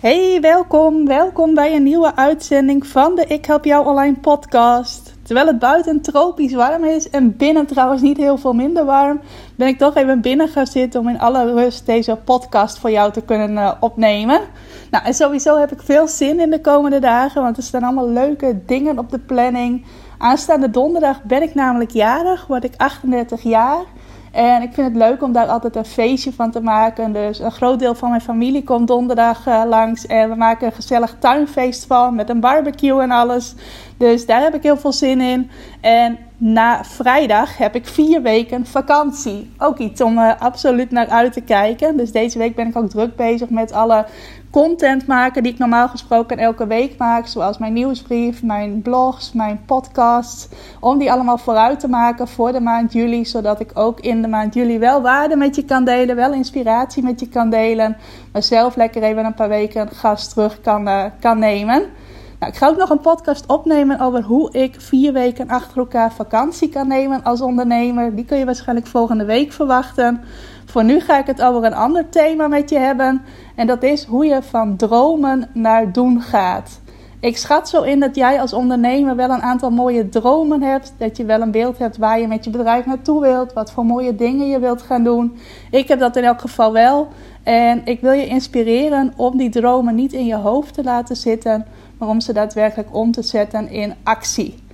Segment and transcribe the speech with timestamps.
[0.00, 1.06] Hey, welkom.
[1.06, 5.14] Welkom bij een nieuwe uitzending van de Ik Help Jou Online podcast.
[5.22, 9.20] Terwijl het buiten tropisch warm is en binnen trouwens niet heel veel minder warm,
[9.54, 13.12] ben ik toch even binnen gaan zitten om in alle rust deze podcast voor jou
[13.12, 14.40] te kunnen uh, opnemen.
[14.90, 18.08] Nou, en sowieso heb ik veel zin in de komende dagen, want er staan allemaal
[18.08, 19.84] leuke dingen op de planning.
[20.18, 23.84] Aanstaande donderdag ben ik namelijk jarig, word ik 38 jaar.
[24.36, 27.12] En ik vind het leuk om daar altijd een feestje van te maken.
[27.12, 30.06] Dus een groot deel van mijn familie komt donderdag uh, langs.
[30.06, 33.54] En we maken een gezellig tuinfeest van met een barbecue en alles.
[33.96, 35.50] Dus daar heb ik heel veel zin in.
[35.80, 39.50] En na vrijdag heb ik vier weken vakantie.
[39.58, 41.96] Ook iets om uh, absoluut naar uit te kijken.
[41.96, 44.06] Dus deze week ben ik ook druk bezig met alle
[44.50, 47.26] content maken die ik normaal gesproken elke week maak.
[47.26, 50.48] Zoals mijn nieuwsbrief, mijn blogs, mijn podcasts.
[50.80, 53.24] Om die allemaal vooruit te maken voor de maand juli.
[53.24, 56.16] Zodat ik ook in de maand juli wel waarde met je kan delen.
[56.16, 57.96] Wel inspiratie met je kan delen.
[58.32, 61.84] Maar zelf lekker even een paar weken gas terug kan, uh, kan nemen.
[62.46, 66.12] Nou, ik ga ook nog een podcast opnemen over hoe ik vier weken achter elkaar
[66.12, 68.14] vakantie kan nemen als ondernemer.
[68.14, 70.20] Die kun je waarschijnlijk volgende week verwachten.
[70.64, 73.22] Voor nu ga ik het over een ander thema met je hebben.
[73.54, 76.80] En dat is hoe je van dromen naar doen gaat.
[77.20, 80.94] Ik schat zo in dat jij als ondernemer wel een aantal mooie dromen hebt.
[80.98, 83.52] Dat je wel een beeld hebt waar je met je bedrijf naartoe wilt.
[83.52, 85.36] Wat voor mooie dingen je wilt gaan doen.
[85.70, 87.08] Ik heb dat in elk geval wel.
[87.42, 91.66] En ik wil je inspireren om die dromen niet in je hoofd te laten zitten.
[91.98, 94.64] Maar om ze daadwerkelijk om te zetten in actie.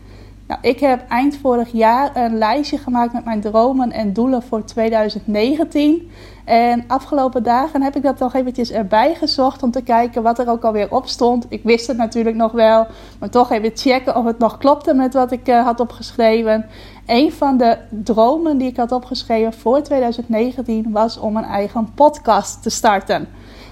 [0.47, 4.65] Nou, ik heb eind vorig jaar een lijstje gemaakt met mijn dromen en doelen voor
[4.65, 6.11] 2019.
[6.45, 10.49] En afgelopen dagen heb ik dat nog eventjes erbij gezocht om te kijken wat er
[10.49, 11.47] ook alweer op stond.
[11.49, 12.87] Ik wist het natuurlijk nog wel,
[13.19, 16.67] maar toch even checken of het nog klopte met wat ik uh, had opgeschreven.
[17.07, 22.63] Een van de dromen die ik had opgeschreven voor 2019 was om een eigen podcast
[22.63, 23.29] te starten.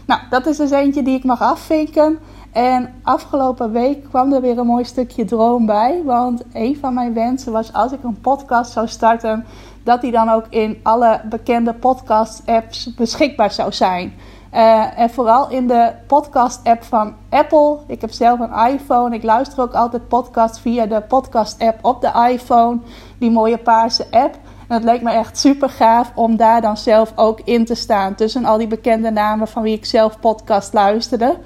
[0.06, 2.18] Nou, dat is dus eentje die ik mag afvinken.
[2.52, 6.02] En afgelopen week kwam er weer een mooi stukje droom bij.
[6.04, 9.44] Want een van mijn wensen was als ik een podcast zou starten,
[9.82, 14.12] dat die dan ook in alle bekende podcast-apps beschikbaar zou zijn.
[14.54, 17.78] Uh, en vooral in de podcast-app van Apple.
[17.86, 19.14] Ik heb zelf een iPhone.
[19.14, 22.78] Ik luister ook altijd podcasts via de podcast-app op de iPhone.
[23.18, 24.38] Die mooie paarse app.
[24.68, 28.14] En het leek me echt super gaaf om daar dan zelf ook in te staan.
[28.14, 31.38] Tussen al die bekende namen van wie ik zelf podcast luisterde.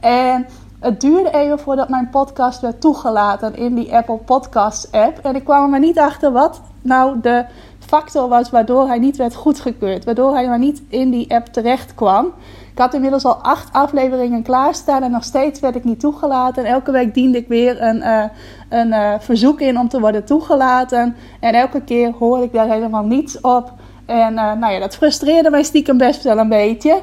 [0.00, 0.46] En
[0.80, 5.18] het duurde even voordat mijn podcast werd toegelaten in die Apple Podcasts app.
[5.18, 7.44] En ik kwam er maar niet achter wat nou de
[7.78, 10.04] factor was waardoor hij niet werd goedgekeurd.
[10.04, 12.26] Waardoor hij maar niet in die app terecht kwam.
[12.72, 16.64] Ik had inmiddels al acht afleveringen klaarstaan en nog steeds werd ik niet toegelaten.
[16.64, 18.24] elke week diende ik weer een, uh,
[18.68, 21.16] een uh, verzoek in om te worden toegelaten.
[21.40, 23.72] En elke keer hoorde ik daar helemaal niets op.
[24.06, 27.02] En uh, nou ja, dat frustreerde mij stiekem best wel een beetje.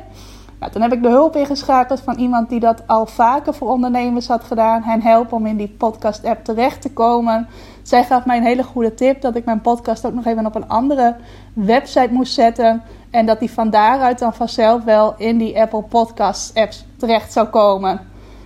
[0.59, 4.28] Nou, toen heb ik de hulp ingeschakeld van iemand die dat al vaker voor ondernemers
[4.28, 4.81] had gedaan.
[4.81, 7.47] Hen helpen om in die podcast-app terecht te komen.
[7.81, 10.56] Zij gaf mij een hele goede tip dat ik mijn podcast ook nog even op
[10.56, 11.16] een andere
[11.53, 12.84] website moest zetten.
[13.09, 18.00] En dat die van daaruit dan vanzelf wel in die Apple Podcast-apps terecht zou komen.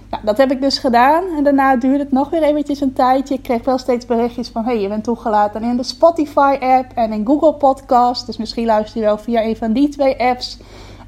[0.10, 1.24] Nou, dat heb ik dus gedaan.
[1.38, 3.34] En daarna duurde het nog weer eventjes een tijdje.
[3.34, 4.66] Ik kreeg wel steeds berichtjes van...
[4.66, 8.26] hey, je bent toegelaten in de Spotify-app en in Google Podcast.
[8.26, 10.58] Dus misschien luister je wel via een van die twee apps...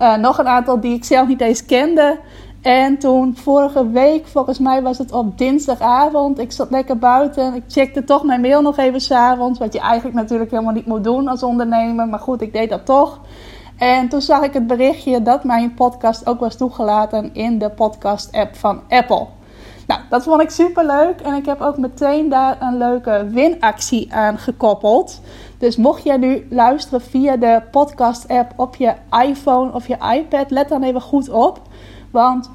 [0.04, 2.20] Uh, nog een aantal die ik zelf niet eens kende.
[2.62, 7.54] En toen vorige week, volgens mij was het op dinsdagavond, ik zat lekker buiten.
[7.54, 9.60] Ik checkte toch mijn mail nog even s'avonds.
[9.60, 12.08] Wat je eigenlijk natuurlijk helemaal niet moet doen als ondernemer.
[12.08, 13.20] Maar goed, ik deed dat toch.
[13.78, 18.56] En toen zag ik het berichtje dat mijn podcast ook was toegelaten in de podcast-app
[18.56, 19.28] van Apple.
[19.88, 24.14] Nou, dat vond ik super leuk en ik heb ook meteen daar een leuke winactie
[24.14, 25.22] aan gekoppeld.
[25.58, 28.94] Dus mocht jij nu luisteren via de podcast-app op je
[29.26, 31.62] iPhone of je iPad, let dan even goed op.
[32.12, 32.50] Want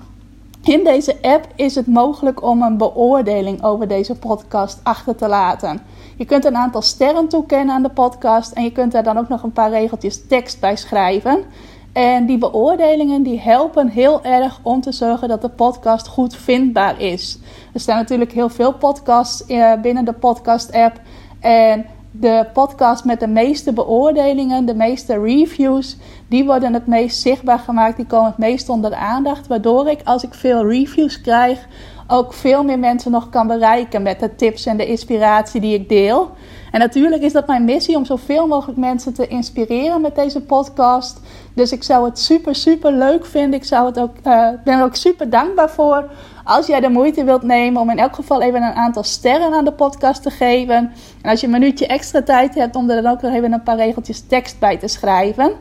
[0.63, 5.81] in deze app is het mogelijk om een beoordeling over deze podcast achter te laten.
[6.17, 9.29] Je kunt een aantal sterren toekennen aan de podcast en je kunt daar dan ook
[9.29, 11.45] nog een paar regeltjes tekst bij schrijven.
[11.93, 17.01] En die beoordelingen die helpen heel erg om te zorgen dat de podcast goed vindbaar
[17.01, 17.39] is.
[17.73, 21.01] Er staan natuurlijk heel veel podcasts eh, binnen de podcast-app.
[21.41, 25.97] En de podcast met de meeste beoordelingen, de meeste reviews,
[26.29, 27.97] die worden het meest zichtbaar gemaakt.
[27.97, 29.47] Die komen het meest onder de aandacht.
[29.47, 31.67] Waardoor ik, als ik veel reviews krijg,
[32.07, 35.89] ook veel meer mensen nog kan bereiken met de tips en de inspiratie die ik
[35.89, 36.31] deel.
[36.71, 41.21] En natuurlijk is dat mijn missie om zoveel mogelijk mensen te inspireren met deze podcast.
[41.59, 43.61] Dus ik zou het super, super leuk vinden.
[43.61, 46.05] Ik zou het ook, uh, ben er ook super dankbaar voor.
[46.45, 49.65] Als jij de moeite wilt nemen om in elk geval even een aantal sterren aan
[49.65, 50.93] de podcast te geven.
[51.23, 53.63] En als je een minuutje extra tijd hebt om er dan ook nog even een
[53.63, 55.53] paar regeltjes tekst bij te schrijven.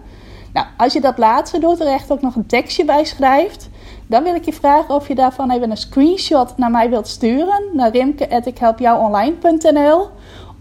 [0.54, 3.70] Nou, als je dat laatste doet, er echt ook nog een tekstje bij schrijft.
[4.08, 7.64] Dan wil ik je vragen of je daarvan even een screenshot naar mij wilt sturen.
[7.74, 10.10] Naar rimke.ikhelpjouonline.nl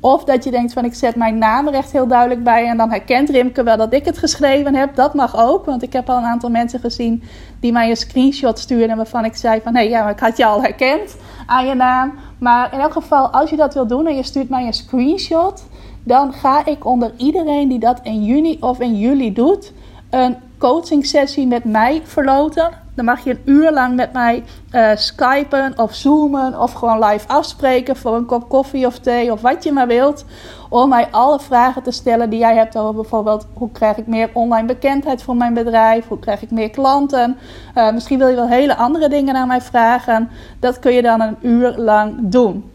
[0.01, 2.77] of dat je denkt van ik zet mijn naam er echt heel duidelijk bij en
[2.77, 4.95] dan herkent Rimke wel dat ik het geschreven heb.
[4.95, 7.23] Dat mag ook, want ik heb al een aantal mensen gezien
[7.61, 10.63] die mij een screenshot stuurden waarvan ik zei van hé ja, ik had je al
[10.63, 11.17] herkend
[11.47, 12.13] aan je naam.
[12.39, 15.67] Maar in elk geval, als je dat wil doen en je stuurt mij een screenshot,
[16.05, 19.73] dan ga ik onder iedereen die dat in juni of in juli doet,
[20.11, 22.85] een coaching sessie met mij verloten.
[22.97, 27.29] Dan mag je een uur lang met mij uh, skypen of zoomen of gewoon live
[27.29, 30.25] afspreken voor een kop koffie of thee of wat je maar wilt.
[30.69, 34.31] Om mij alle vragen te stellen die jij hebt over bijvoorbeeld hoe krijg ik meer
[34.33, 37.37] online bekendheid voor mijn bedrijf, hoe krijg ik meer klanten.
[37.75, 40.29] Uh, misschien wil je wel hele andere dingen aan mij vragen.
[40.61, 42.71] Dat kun je dan een uur lang doen.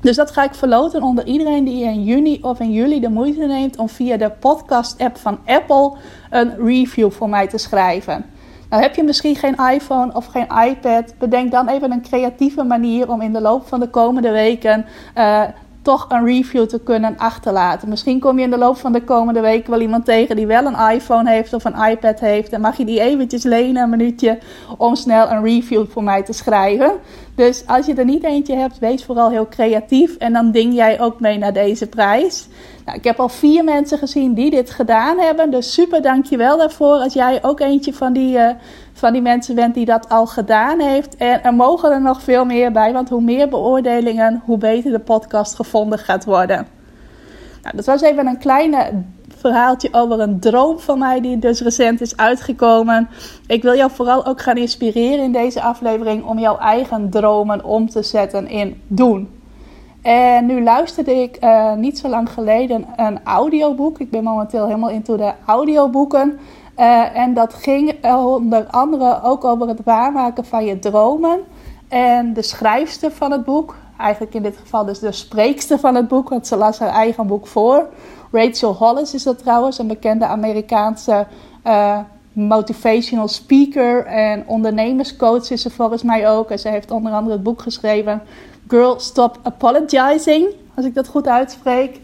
[0.00, 3.46] Dus dat ga ik verloten onder iedereen die in juni of in juli de moeite
[3.46, 5.92] neemt om via de podcast-app van Apple
[6.30, 8.24] een review voor mij te schrijven.
[8.72, 13.10] Nou heb je misschien geen iPhone of geen iPad, bedenk dan even een creatieve manier
[13.10, 14.86] om in de loop van de komende weken
[15.18, 15.42] uh,
[15.82, 17.88] toch een review te kunnen achterlaten.
[17.88, 20.66] Misschien kom je in de loop van de komende weken wel iemand tegen die wel
[20.66, 22.52] een iPhone heeft of een iPad heeft.
[22.52, 24.38] En mag je die eventjes lenen, een minuutje,
[24.78, 26.92] om snel een review voor mij te schrijven.
[27.34, 30.16] Dus als je er niet eentje hebt, wees vooral heel creatief.
[30.16, 32.48] En dan ding jij ook mee naar deze prijs.
[32.84, 35.50] Nou, ik heb al vier mensen gezien die dit gedaan hebben.
[35.50, 36.94] Dus super dankjewel daarvoor.
[36.94, 38.50] Als jij ook eentje van die, uh,
[39.02, 41.16] van die mensen bent die dat al gedaan heeft.
[41.16, 42.92] En er mogen er nog veel meer bij.
[42.92, 46.66] Want hoe meer beoordelingen, hoe beter de podcast gevonden gaat worden.
[47.62, 49.02] Nou, dat was even een kleine
[49.36, 53.08] verhaaltje over een droom van mij die dus recent is uitgekomen.
[53.46, 57.88] Ik wil jou vooral ook gaan inspireren in deze aflevering om jouw eigen dromen om
[57.88, 59.28] te zetten in doen.
[60.02, 63.98] En nu luisterde ik uh, niet zo lang geleden een audioboek.
[63.98, 66.38] Ik ben momenteel helemaal into de audioboeken.
[66.78, 71.40] Uh, en dat ging onder andere ook over het waarmaken van je dromen.
[71.88, 76.08] En de schrijfster van het boek, eigenlijk in dit geval dus de spreekster van het
[76.08, 77.88] boek, want ze las haar eigen boek voor.
[78.30, 81.26] Rachel Hollis is dat trouwens, een bekende Amerikaanse
[81.66, 81.98] uh,
[82.32, 86.50] motivational speaker en ondernemerscoach is ze volgens mij ook.
[86.50, 88.22] En ze heeft onder andere het boek geschreven
[88.68, 92.00] Girl Stop Apologizing, als ik dat goed uitspreek.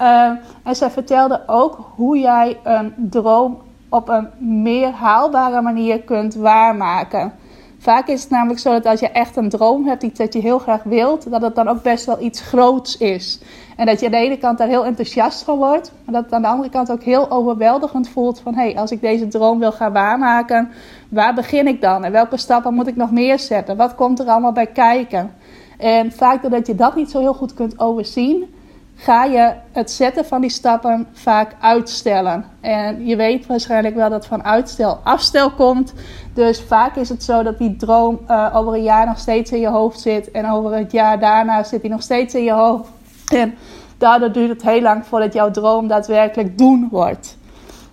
[0.00, 0.30] Uh,
[0.62, 3.58] en zij vertelde ook hoe jij een droom
[3.92, 4.28] op een
[4.62, 7.32] meer haalbare manier kunt waarmaken.
[7.78, 10.40] Vaak is het namelijk zo dat als je echt een droom hebt, iets dat je
[10.40, 13.40] heel graag wilt, dat het dan ook best wel iets groots is.
[13.76, 16.32] En dat je aan de ene kant daar heel enthousiast van wordt, maar dat het
[16.32, 19.58] aan de andere kant ook heel overweldigend voelt van hé, hey, als ik deze droom
[19.58, 20.70] wil gaan waarmaken,
[21.08, 22.04] waar begin ik dan?
[22.04, 23.76] En welke stappen moet ik nog meer zetten?
[23.76, 25.34] Wat komt er allemaal bij kijken?
[25.78, 28.54] En vaak doordat je dat niet zo heel goed kunt overzien,
[28.94, 32.44] ga je het zetten van die stappen vaak uitstellen.
[32.60, 35.92] En je weet waarschijnlijk wel dat van uitstel afstel komt.
[36.34, 39.60] Dus vaak is het zo dat die droom uh, over een jaar nog steeds in
[39.60, 40.30] je hoofd zit.
[40.30, 42.88] En over het jaar daarna zit die nog steeds in je hoofd.
[43.32, 43.54] En
[43.98, 47.36] daardoor duurt het heel lang voordat jouw droom daadwerkelijk doen wordt.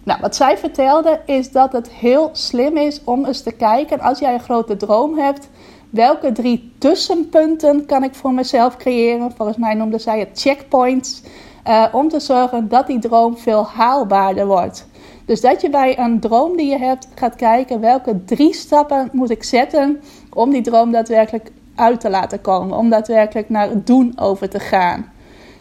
[0.03, 4.20] Nou, wat zij vertelde is dat het heel slim is om eens te kijken als
[4.20, 5.50] jij een grote droom hebt
[5.89, 9.31] welke drie tussenpunten kan ik voor mezelf creëren?
[9.36, 11.22] Volgens mij noemde zij het checkpoints.
[11.67, 14.88] Uh, om te zorgen dat die droom veel haalbaarder wordt.
[15.25, 19.29] Dus dat je bij een droom die je hebt gaat kijken welke drie stappen moet
[19.29, 20.01] ik zetten
[20.34, 22.77] om die droom daadwerkelijk uit te laten komen.
[22.77, 25.12] Om daadwerkelijk naar het doen over te gaan.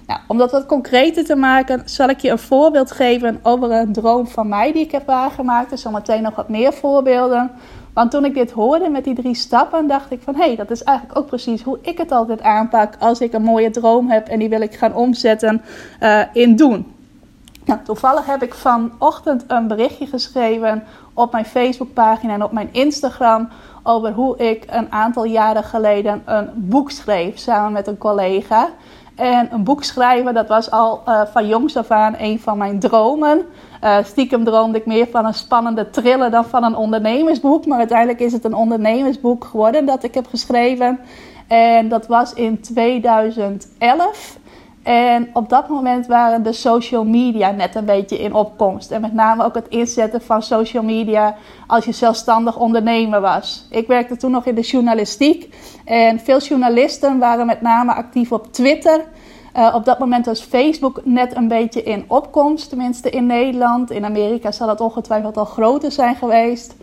[0.06, 3.92] Nou, om dat wat concreter te maken, zal ik je een voorbeeld geven over een
[3.92, 5.72] droom van mij die ik heb waargemaakt.
[5.72, 7.50] Er zometeen nog wat meer voorbeelden.
[7.98, 10.70] Want toen ik dit hoorde met die drie stappen, dacht ik van hé, hey, dat
[10.70, 14.28] is eigenlijk ook precies hoe ik het altijd aanpak als ik een mooie droom heb
[14.28, 15.62] en die wil ik gaan omzetten
[16.02, 16.94] uh, in doen.
[17.64, 23.48] Nou, toevallig heb ik vanochtend een berichtje geschreven op mijn Facebookpagina en op mijn Instagram
[23.82, 28.68] over hoe ik een aantal jaren geleden een boek schreef samen met een collega.
[29.14, 32.78] En een boek schrijven, dat was al uh, van jongs af aan een van mijn
[32.78, 33.46] dromen.
[33.84, 37.66] Uh, stiekem droomde ik meer van een spannende thriller dan van een ondernemersboek.
[37.66, 41.00] Maar uiteindelijk is het een ondernemersboek geworden dat ik heb geschreven.
[41.48, 44.38] En dat was in 2011.
[44.88, 48.90] En op dat moment waren de social media net een beetje in opkomst.
[48.90, 53.66] En met name ook het inzetten van social media als je zelfstandig ondernemer was.
[53.70, 55.54] Ik werkte toen nog in de journalistiek.
[55.84, 59.04] En veel journalisten waren met name actief op Twitter.
[59.56, 63.90] Uh, op dat moment was Facebook net een beetje in opkomst, tenminste in Nederland.
[63.90, 66.74] In Amerika zal het ongetwijfeld al groter zijn geweest.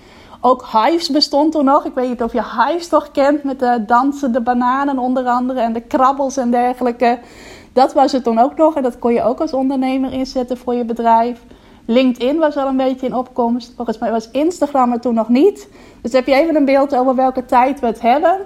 [0.41, 1.85] Ook Hives bestond toen nog.
[1.85, 5.73] Ik weet niet of je Hives toch kent met de dansende bananen onder andere en
[5.73, 7.19] de krabbels en dergelijke.
[7.73, 10.73] Dat was het toen ook nog en dat kon je ook als ondernemer inzetten voor
[10.73, 11.41] je bedrijf.
[11.85, 13.73] LinkedIn was al een beetje in opkomst.
[13.75, 15.69] Volgens mij was Instagram er toen nog niet.
[16.01, 18.37] Dus heb je even een beeld over welke tijd we het hebben.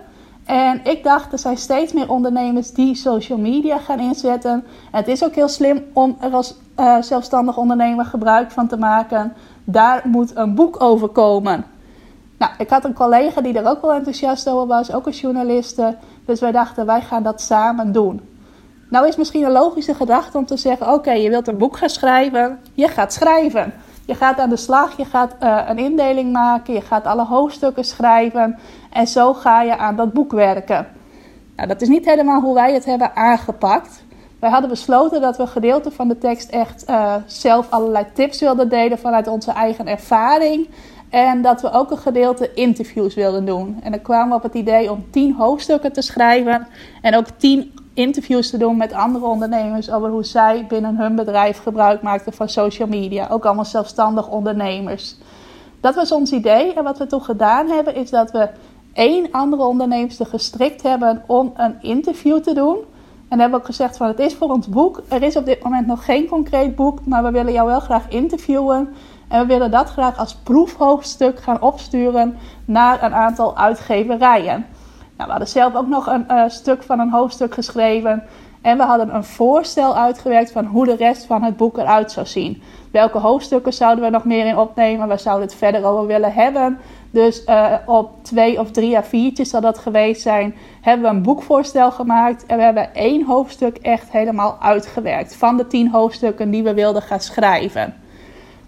[0.50, 4.52] En ik dacht, er zijn steeds meer ondernemers die social media gaan inzetten.
[4.92, 8.78] En het is ook heel slim om er als uh, zelfstandig ondernemer gebruik van te
[8.78, 9.34] maken.
[9.64, 11.66] Daar moet een boek over komen.
[12.38, 15.96] Nou, ik had een collega die er ook wel enthousiast over was, ook een journaliste.
[16.26, 18.22] Dus wij dachten, wij gaan dat samen doen.
[18.90, 21.90] Nou is misschien een logische gedachte om te zeggen: oké, je wilt een boek gaan
[21.90, 23.74] schrijven, je gaat schrijven.
[24.06, 27.84] Je gaat aan de slag, je gaat uh, een indeling maken, je gaat alle hoofdstukken
[27.84, 28.58] schrijven
[28.90, 30.88] en zo ga je aan dat boek werken.
[31.56, 34.04] Nou, dat is niet helemaal hoe wij het hebben aangepakt.
[34.40, 38.70] Wij hadden besloten dat we gedeelte van de tekst echt uh, zelf allerlei tips wilden
[38.70, 40.68] delen vanuit onze eigen ervaring.
[41.10, 43.80] En dat we ook een gedeelte interviews wilden doen.
[43.84, 46.68] En dan kwamen we op het idee om tien hoofdstukken te schrijven.
[47.02, 51.62] En ook tien interviews te doen met andere ondernemers over hoe zij binnen hun bedrijf
[51.62, 53.28] gebruik maakten van social media.
[53.30, 55.16] Ook allemaal zelfstandig ondernemers.
[55.82, 56.74] Dat was ons idee.
[56.74, 58.50] En wat we toen gedaan hebben, is dat we
[59.00, 62.78] één andere ondernemer gestrikt hebben om een interview te doen.
[63.30, 65.02] En hebben ook gezegd van het is voor ons boek.
[65.08, 68.10] Er is op dit moment nog geen concreet boek, maar we willen jou wel graag
[68.10, 68.90] interviewen.
[69.28, 74.66] En we willen dat graag als proefhoofdstuk gaan opsturen naar een aantal uitgeverijen.
[75.18, 78.24] Nou, we hadden zelf ook nog een uh, stuk van een hoofdstuk geschreven.
[78.62, 82.26] En we hadden een voorstel uitgewerkt van hoe de rest van het boek eruit zou
[82.26, 82.62] zien.
[82.92, 85.08] Welke hoofdstukken zouden we nog meer in opnemen?
[85.08, 86.80] Waar zouden we het verder over willen hebben?
[87.12, 90.56] Dus uh, op twee of drie A4'tjes zal dat geweest zijn.
[90.82, 92.46] Hebben we een boekvoorstel gemaakt.
[92.46, 95.36] En we hebben één hoofdstuk echt helemaal uitgewerkt.
[95.36, 97.94] Van de tien hoofdstukken die we wilden gaan schrijven.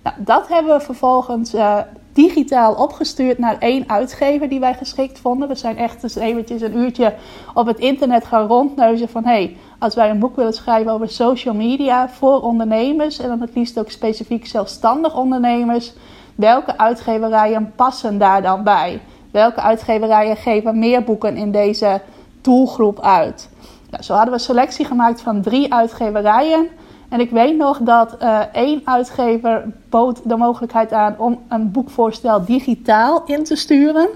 [0.03, 1.77] Nou, dat hebben we vervolgens uh,
[2.13, 5.47] digitaal opgestuurd naar één uitgever die wij geschikt vonden.
[5.47, 7.13] We zijn echt eens eventjes een uurtje
[7.53, 9.25] op het internet gaan rondneuzen van...
[9.25, 13.19] hey, als wij een boek willen schrijven over social media voor ondernemers...
[13.19, 15.93] en dan het liefst ook specifiek zelfstandig ondernemers...
[16.35, 19.01] welke uitgeverijen passen daar dan bij?
[19.31, 22.01] Welke uitgeverijen geven meer boeken in deze
[22.41, 23.49] doelgroep uit?
[23.89, 26.67] Nou, zo hadden we selectie gemaakt van drie uitgeverijen...
[27.09, 32.45] En ik weet nog dat uh, één uitgever bood de mogelijkheid aan om een boekvoorstel
[32.45, 34.07] digitaal in te sturen.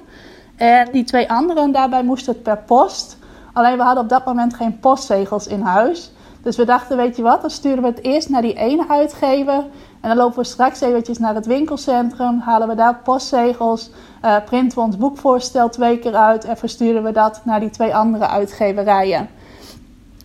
[0.56, 3.18] En die twee anderen daarbij moesten het per post.
[3.56, 6.12] Alleen we hadden op dat moment geen postzegels in huis.
[6.42, 9.64] Dus we dachten, weet je wat, dan sturen we het eerst naar die ene uitgever.
[10.02, 13.90] En dan lopen we straks eventjes naar het winkelcentrum, halen we daar postzegels,
[14.26, 17.96] uh, printen we ons boekvoorstel twee keer uit en versturen we dat naar die twee
[17.96, 19.30] andere uitgeverijen.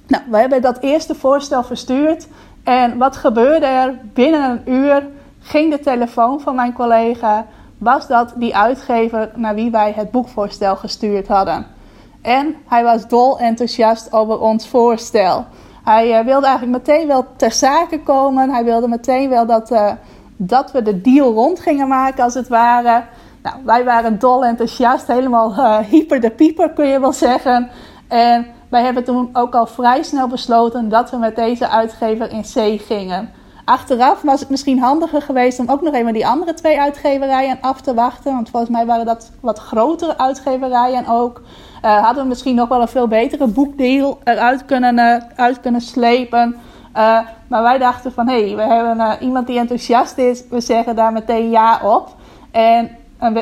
[0.06, 2.26] Nou, we hebben dat eerste voorstel verstuurd
[2.64, 3.98] en wat gebeurde er?
[4.12, 5.06] Binnen een uur
[5.40, 7.46] ging de telefoon van mijn collega.
[7.78, 11.78] Was dat die uitgever naar wie wij het boekvoorstel gestuurd hadden?
[12.22, 15.44] En hij was dol enthousiast over ons voorstel.
[15.84, 18.50] Hij uh, wilde eigenlijk meteen wel ter zake komen.
[18.50, 19.92] Hij wilde meteen wel dat, uh,
[20.36, 23.04] dat we de deal rond gingen maken, als het ware.
[23.42, 27.70] Nou, wij waren dol enthousiast, helemaal uh, hyper de pieper kun je wel zeggen.
[28.08, 32.42] En wij hebben toen ook al vrij snel besloten dat we met deze uitgever in
[32.42, 33.30] C gingen.
[33.64, 37.80] Achteraf was het misschien handiger geweest om ook nog even die andere twee uitgeverijen af
[37.80, 38.32] te wachten.
[38.32, 41.42] Want volgens mij waren dat wat grotere uitgeverijen ook.
[41.84, 45.80] Uh, hadden we misschien nog wel een veel betere boekdeal eruit kunnen, uh, uit kunnen
[45.80, 46.56] slepen.
[46.96, 50.44] Uh, maar wij dachten van hé, hey, we hebben iemand die enthousiast is.
[50.50, 52.14] We zeggen daar meteen ja op.
[52.50, 52.90] En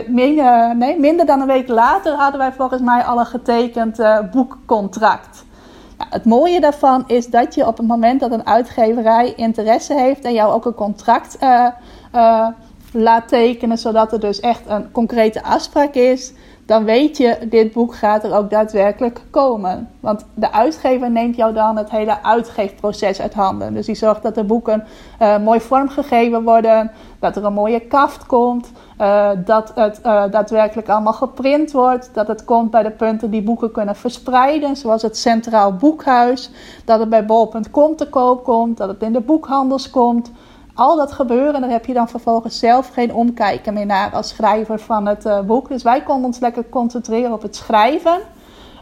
[0.06, 4.02] minder, nee, minder dan een week later hadden wij volgens mij al een getekend
[4.32, 5.44] boekcontract.
[5.98, 10.24] Nou, het mooie daarvan is dat je op het moment dat een uitgeverij interesse heeft
[10.24, 11.38] en jou ook een contract
[12.92, 16.32] laat tekenen, zodat er dus echt een concrete afspraak is,
[16.68, 19.90] dan weet je, dit boek gaat er ook daadwerkelijk komen.
[20.00, 23.74] Want de uitgever neemt jou dan het hele uitgeefproces uit handen.
[23.74, 24.84] Dus die zorgt dat de boeken
[25.22, 30.88] uh, mooi vormgegeven worden, dat er een mooie kaft komt, uh, dat het uh, daadwerkelijk
[30.88, 35.16] allemaal geprint wordt, dat het komt bij de punten die boeken kunnen verspreiden, zoals het
[35.16, 36.50] Centraal Boekhuis,
[36.84, 40.30] dat het bij bol.com te koop komt, dat het in de boekhandels komt
[40.78, 44.78] al dat gebeuren, daar heb je dan vervolgens zelf geen omkijken meer naar als schrijver
[44.78, 45.68] van het uh, boek.
[45.68, 48.18] Dus wij konden ons lekker concentreren op het schrijven.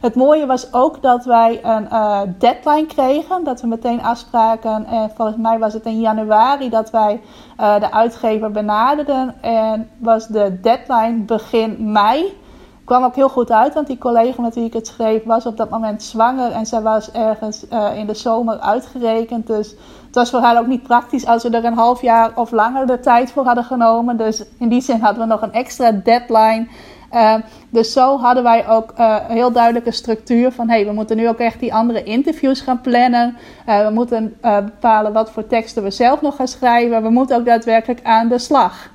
[0.00, 3.44] Het mooie was ook dat wij een uh, deadline kregen.
[3.44, 4.86] Dat we meteen afspraken.
[4.86, 7.20] En volgens mij was het in januari dat wij
[7.60, 9.34] uh, de uitgever benaderden.
[9.40, 12.44] En was de deadline begin mei.
[12.86, 15.56] Kwam ook heel goed uit, want die collega met wie ik het schreef was op
[15.56, 16.52] dat moment zwanger.
[16.52, 19.46] En zij was ergens uh, in de zomer uitgerekend.
[19.46, 19.70] Dus
[20.06, 22.86] het was voor haar ook niet praktisch als we er een half jaar of langer
[22.86, 24.16] de tijd voor hadden genomen.
[24.16, 26.66] Dus in die zin hadden we nog een extra deadline.
[27.12, 27.34] Uh,
[27.70, 31.38] dus zo hadden wij ook uh, heel duidelijke structuur van hey, we moeten nu ook
[31.38, 33.36] echt die andere interviews gaan plannen.
[33.64, 37.02] We moeten bepalen wat voor teksten we zelf nog gaan schrijven.
[37.02, 38.94] We moeten ook daadwerkelijk aan de slag.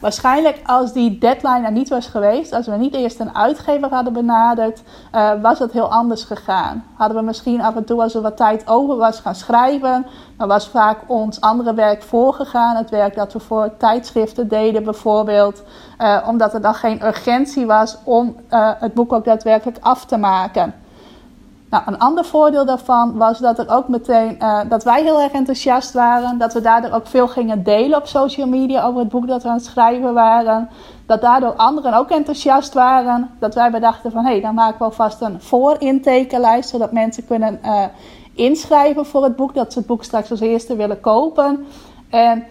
[0.00, 4.12] Waarschijnlijk als die deadline er niet was geweest, als we niet eerst een uitgever hadden
[4.12, 4.82] benaderd,
[5.14, 6.84] uh, was het heel anders gegaan.
[6.94, 10.06] Hadden we misschien af en toe als er wat tijd over was gaan schrijven,
[10.36, 12.76] dan was vaak ons andere werk voorgegaan.
[12.76, 15.62] Het werk dat we voor tijdschriften deden bijvoorbeeld,
[15.98, 20.16] uh, omdat er dan geen urgentie was om uh, het boek ook daadwerkelijk af te
[20.16, 20.74] maken.
[21.72, 25.32] Nou, een ander voordeel daarvan was dat er ook meteen uh, dat wij heel erg
[25.32, 26.38] enthousiast waren.
[26.38, 29.48] Dat we daardoor ook veel gingen delen op social media over het boek dat we
[29.48, 30.68] aan het schrijven waren.
[31.06, 33.30] Dat daardoor anderen ook enthousiast waren.
[33.38, 36.68] Dat wij bedachten van hé, hey, dan maken we alvast een voorintekenlijst.
[36.68, 37.84] Zodat mensen kunnen uh,
[38.34, 39.54] inschrijven voor het boek.
[39.54, 41.66] Dat ze het boek straks als eerste willen kopen.
[42.10, 42.44] En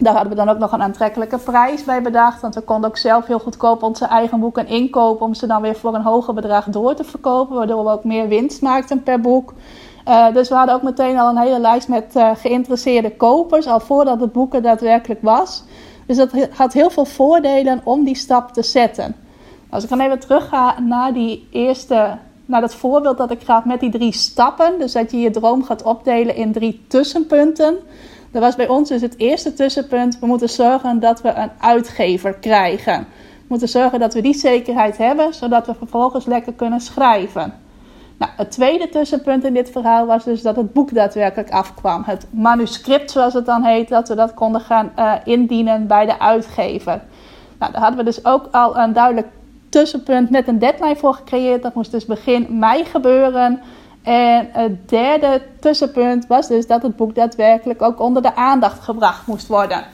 [0.00, 2.40] daar hadden we dan ook nog een aantrekkelijke prijs bij bedacht.
[2.40, 5.26] Want we konden ook zelf heel goedkoop onze eigen boeken inkopen.
[5.26, 7.56] Om ze dan weer voor een hoger bedrag door te verkopen.
[7.56, 9.54] Waardoor we ook meer winst maakten per boek.
[10.08, 13.66] Uh, dus we hadden ook meteen al een hele lijst met uh, geïnteresseerde kopers.
[13.66, 15.64] Al voordat het boek er daadwerkelijk was.
[16.06, 19.16] Dus dat had heel veel voordelen om die stap te zetten.
[19.70, 22.18] Als ik dan even terug ga naar die eerste.
[22.46, 24.78] Naar dat voorbeeld dat ik gaf met die drie stappen.
[24.78, 27.76] Dus dat je je droom gaat opdelen in drie tussenpunten.
[28.30, 30.18] Dat was bij ons dus het eerste tussenpunt.
[30.18, 32.98] We moeten zorgen dat we een uitgever krijgen.
[33.18, 37.52] We moeten zorgen dat we die zekerheid hebben, zodat we vervolgens lekker kunnen schrijven.
[38.18, 42.02] Nou, het tweede tussenpunt in dit verhaal was dus dat het boek daadwerkelijk afkwam.
[42.06, 46.18] Het manuscript, zoals het dan heet, dat we dat konden gaan uh, indienen bij de
[46.18, 47.00] uitgever.
[47.58, 49.26] Nou, daar hadden we dus ook al een duidelijk
[49.68, 51.62] tussenpunt met een deadline voor gecreëerd.
[51.62, 53.60] Dat moest dus begin mei gebeuren.
[54.02, 59.26] En het derde tussenpunt was dus dat het boek daadwerkelijk ook onder de aandacht gebracht
[59.26, 59.84] moest worden.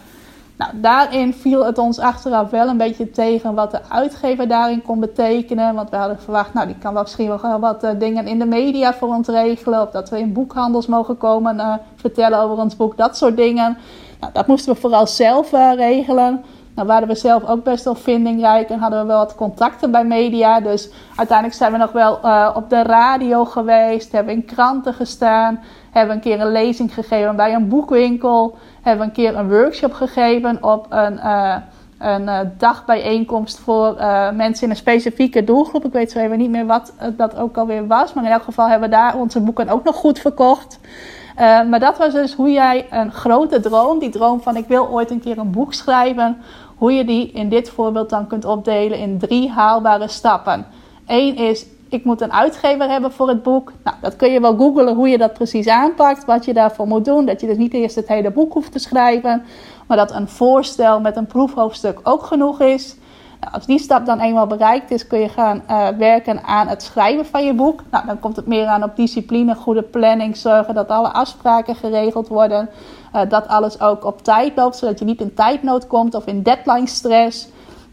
[0.56, 5.00] Nou, daarin viel het ons achteraf wel een beetje tegen wat de uitgever daarin kon
[5.00, 5.74] betekenen.
[5.74, 8.46] Want we hadden verwacht, nou, die kan wel misschien wel wat uh, dingen in de
[8.46, 9.82] media voor ons regelen.
[9.82, 13.78] Of dat we in boekhandels mogen komen uh, vertellen over ons boek, dat soort dingen.
[14.20, 16.44] Nou, dat moesten we vooral zelf uh, regelen.
[16.76, 20.04] Nou waren we zelf ook best wel vindingrijk en hadden we wel wat contacten bij
[20.04, 20.60] media.
[20.60, 25.60] Dus uiteindelijk zijn we nog wel uh, op de radio geweest, hebben in kranten gestaan,
[25.90, 30.62] hebben een keer een lezing gegeven bij een boekwinkel, hebben een keer een workshop gegeven
[30.62, 31.56] op een, uh,
[31.98, 33.94] een uh, dagbijeenkomst voor
[34.34, 35.84] mensen in een specifieke doelgroep.
[35.84, 38.68] Ik weet zo even niet meer wat dat ook alweer was, maar in elk geval
[38.68, 40.78] hebben we daar onze boeken ook nog goed verkocht.
[41.68, 45.10] Maar dat was dus hoe jij een grote droom, die droom van ik wil ooit
[45.10, 46.36] een keer een boek schrijven,
[46.76, 50.66] hoe je die in dit voorbeeld dan kunt opdelen in drie haalbare stappen.
[51.06, 53.72] Eén is, ik moet een uitgever hebben voor het boek.
[53.84, 57.04] Nou, dat kun je wel googlen hoe je dat precies aanpakt, wat je daarvoor moet
[57.04, 57.26] doen.
[57.26, 59.44] Dat je dus niet eerst het hele boek hoeft te schrijven,
[59.86, 62.96] maar dat een voorstel met een proefhoofdstuk ook genoeg is.
[63.40, 66.82] Nou, als die stap dan eenmaal bereikt is, kun je gaan uh, werken aan het
[66.82, 67.82] schrijven van je boek.
[67.90, 72.28] Nou, dan komt het meer aan op discipline, goede planning, zorgen dat alle afspraken geregeld
[72.28, 72.68] worden.
[73.14, 76.42] Uh, dat alles ook op tijd loopt, zodat je niet in tijdnood komt of in
[76.42, 77.48] deadline stress.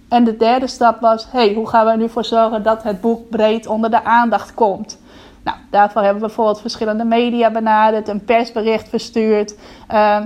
[0.10, 3.02] En de derde stap was, hey, hoe gaan we er nu voor zorgen dat het
[3.02, 5.02] boek breed onder de aandacht komt?
[5.44, 9.56] Nou, daarvoor hebben we bijvoorbeeld verschillende media benaderd, een persbericht verstuurd.
[9.92, 10.20] Uh,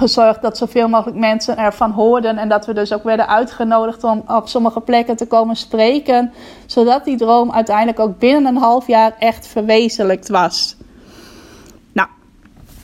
[0.00, 2.38] gezorgd dat zoveel mogelijk mensen ervan hoorden.
[2.38, 6.32] En dat we dus ook werden uitgenodigd om op sommige plekken te komen spreken.
[6.66, 10.76] Zodat die droom uiteindelijk ook binnen een half jaar echt verwezenlijkt was.
[11.92, 12.08] Nou,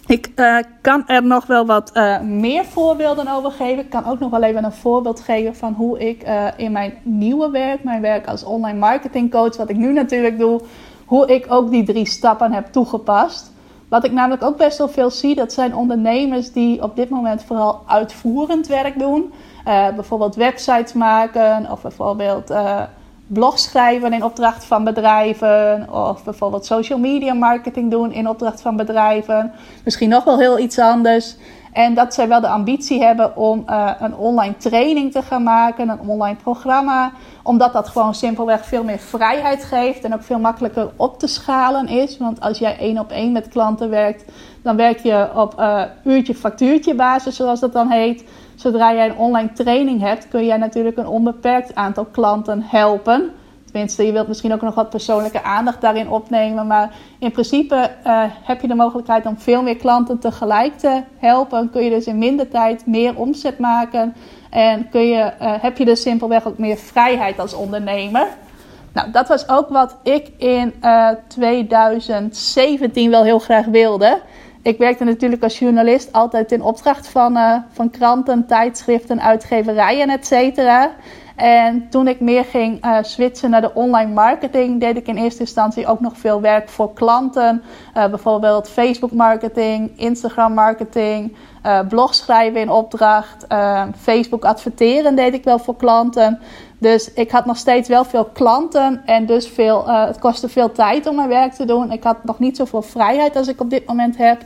[0.06, 3.84] ik uh, kan er nog wel wat uh, meer voorbeelden over geven.
[3.84, 6.94] Ik kan ook nog wel even een voorbeeld geven van hoe ik uh, in mijn
[7.02, 10.60] nieuwe werk, mijn werk als online marketing coach, wat ik nu natuurlijk doe,
[11.04, 13.54] hoe ik ook die drie stappen heb toegepast.
[13.88, 17.44] Wat ik namelijk ook best wel veel zie, dat zijn ondernemers die op dit moment
[17.44, 19.32] vooral uitvoerend werk doen.
[19.68, 22.82] Uh, bijvoorbeeld websites maken of bijvoorbeeld uh,
[23.26, 25.86] blogs schrijven in opdracht van bedrijven.
[25.92, 29.52] Of bijvoorbeeld social media marketing doen in opdracht van bedrijven.
[29.84, 31.36] Misschien nog wel heel iets anders.
[31.76, 35.88] En dat zij wel de ambitie hebben om uh, een online training te gaan maken,
[35.88, 37.12] een online programma.
[37.42, 41.88] Omdat dat gewoon simpelweg veel meer vrijheid geeft en ook veel makkelijker op te schalen
[41.88, 42.18] is.
[42.18, 44.24] Want als jij één op één met klanten werkt,
[44.62, 48.24] dan werk je op uh, uurtje-factuurtje basis, zoals dat dan heet.
[48.54, 53.30] Zodra jij een online training hebt, kun jij natuurlijk een onbeperkt aantal klanten helpen.
[53.72, 56.66] Tenminste, je wilt misschien ook nog wat persoonlijke aandacht daarin opnemen.
[56.66, 61.70] Maar in principe uh, heb je de mogelijkheid om veel meer klanten tegelijk te helpen.
[61.70, 64.14] Kun je dus in minder tijd meer omzet maken.
[64.50, 68.26] En kun je, uh, heb je dus simpelweg ook meer vrijheid als ondernemer.
[68.92, 74.20] Nou, dat was ook wat ik in uh, 2017 wel heel graag wilde.
[74.62, 77.38] Ik werkte natuurlijk als journalist altijd in opdracht van,
[77.72, 80.90] van kranten, tijdschriften, uitgeverijen, et cetera.
[81.36, 85.40] En toen ik meer ging uh, switchen naar de online marketing, deed ik in eerste
[85.40, 87.62] instantie ook nog veel werk voor klanten.
[87.96, 93.46] Uh, bijvoorbeeld Facebook marketing, Instagram marketing, uh, blog schrijven in opdracht,
[93.98, 96.40] Facebook adverteren deed ik wel voor klanten.
[96.78, 101.06] Dus ik had nog steeds wel veel klanten en dus veel, het kostte veel tijd
[101.06, 101.92] om mijn werk te doen.
[101.92, 104.42] Ik had nog niet zoveel vrijheid als ik op dit moment heb.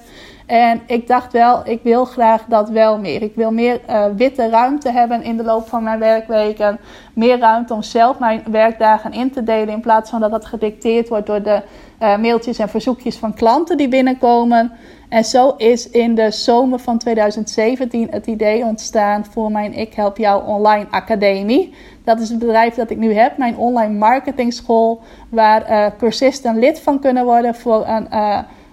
[0.51, 3.23] En ik dacht wel, ik wil graag dat wel meer.
[3.23, 6.81] Ik wil meer uh, witte ruimte hebben in de loop van mijn werkweken.
[7.15, 9.75] Meer ruimte om zelf mijn werkdagen in te delen.
[9.75, 11.63] In plaats van dat dat gedicteerd wordt door de
[12.03, 14.73] uh, mailtjes en verzoekjes van klanten die binnenkomen.
[15.09, 20.17] En zo is in de zomer van 2017 het idee ontstaan voor mijn Ik Help
[20.17, 21.75] Jou Online Academie.
[22.05, 26.81] Dat is het bedrijf dat ik nu heb, mijn online marketingschool, waar uh, cursisten lid
[26.81, 28.07] van kunnen worden voor een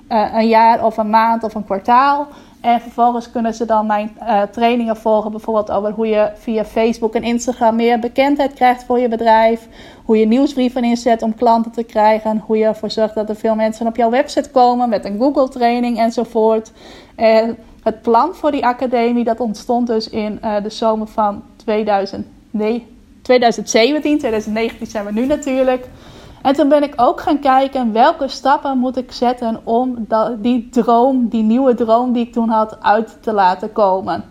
[0.09, 2.27] uh, een jaar of een maand of een kwartaal.
[2.61, 7.13] En vervolgens kunnen ze dan mijn uh, trainingen volgen, bijvoorbeeld over hoe je via Facebook
[7.13, 9.67] en Instagram meer bekendheid krijgt voor je bedrijf.
[10.05, 12.43] Hoe je nieuwsbrieven inzet om klanten te krijgen.
[12.45, 15.49] Hoe je ervoor zorgt dat er veel mensen op jouw website komen met een Google
[15.49, 16.71] training enzovoort.
[17.15, 22.27] En het plan voor die academie dat ontstond dus in uh, de zomer van 2000,
[22.51, 22.87] nee,
[23.21, 24.17] 2017.
[24.17, 25.87] 2019 zijn we nu natuurlijk.
[26.47, 30.07] En toen ben ik ook gaan kijken welke stappen moet ik zetten om
[30.37, 34.23] die droom, die nieuwe droom die ik toen had, uit te laten komen.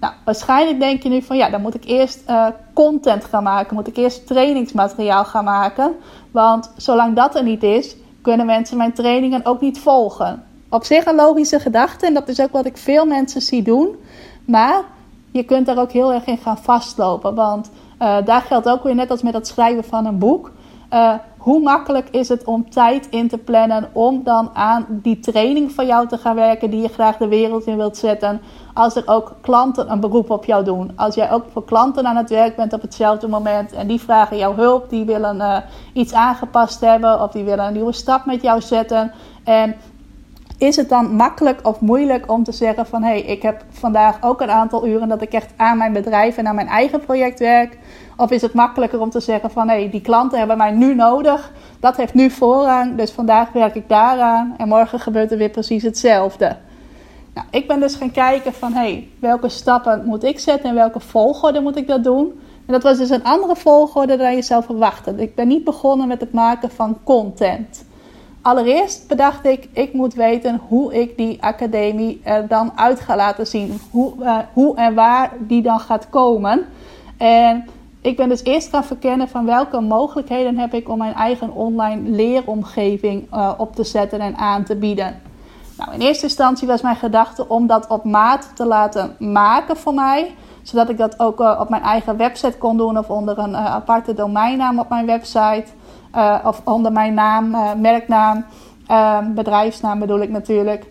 [0.00, 3.74] Nou, waarschijnlijk denk je nu van ja, dan moet ik eerst uh, content gaan maken,
[3.74, 5.92] moet ik eerst trainingsmateriaal gaan maken.
[6.30, 10.44] Want zolang dat er niet is, kunnen mensen mijn trainingen ook niet volgen.
[10.68, 13.96] Op zich een logische gedachte en dat is ook wat ik veel mensen zie doen.
[14.44, 14.82] Maar
[15.30, 17.34] je kunt daar ook heel erg in gaan vastlopen.
[17.34, 17.70] Want
[18.02, 20.50] uh, daar geldt ook weer net als met het schrijven van een boek.
[20.92, 25.72] Uh, hoe makkelijk is het om tijd in te plannen om dan aan die training
[25.72, 28.40] van jou te gaan werken die je graag de wereld in wilt zetten.
[28.74, 30.92] Als er ook klanten een beroep op jou doen.
[30.96, 34.36] Als jij ook voor klanten aan het werk bent op hetzelfde moment en die vragen
[34.36, 35.56] jouw hulp, die willen uh,
[35.92, 39.12] iets aangepast hebben of die willen een nieuwe stap met jou zetten.
[39.44, 39.74] En
[40.62, 44.18] is het dan makkelijk of moeilijk om te zeggen van hé, hey, ik heb vandaag
[44.20, 47.38] ook een aantal uren dat ik echt aan mijn bedrijf en aan mijn eigen project
[47.38, 47.78] werk?
[48.16, 50.94] Of is het makkelijker om te zeggen van hé, hey, die klanten hebben mij nu
[50.94, 55.50] nodig, dat heeft nu voorrang, dus vandaag werk ik daaraan en morgen gebeurt er weer
[55.50, 56.56] precies hetzelfde.
[57.34, 60.74] Nou, ik ben dus gaan kijken van hé, hey, welke stappen moet ik zetten en
[60.74, 62.40] welke volgorde moet ik dat doen?
[62.66, 65.20] En dat was dus een andere volgorde dan je zou verwachten.
[65.20, 67.84] Ik ben niet begonnen met het maken van content.
[68.42, 73.46] Allereerst bedacht ik, ik moet weten hoe ik die academie er dan uit ga laten
[73.46, 73.80] zien.
[73.90, 76.66] Hoe, uh, hoe en waar die dan gaat komen.
[77.16, 77.64] En
[78.00, 82.10] ik ben dus eerst gaan verkennen van welke mogelijkheden heb ik om mijn eigen online
[82.10, 85.20] leeromgeving uh, op te zetten en aan te bieden.
[85.78, 89.94] Nou, in eerste instantie was mijn gedachte om dat op maat te laten maken voor
[89.94, 90.34] mij.
[90.62, 94.14] Zodat ik dat ook uh, op mijn eigen website kon doen of onder een aparte
[94.14, 95.64] domeinnaam op mijn website.
[96.16, 98.44] Uh, of onder mijn naam, uh, merknaam,
[98.90, 100.86] uh, bedrijfsnaam bedoel ik natuurlijk.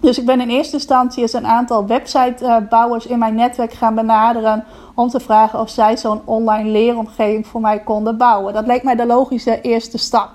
[0.00, 4.64] Dus ik ben in eerste instantie eens een aantal websitebouwers in mijn netwerk gaan benaderen
[4.94, 8.54] om te vragen of zij zo'n online leeromgeving voor mij konden bouwen.
[8.54, 10.30] Dat leek mij de logische eerste stap.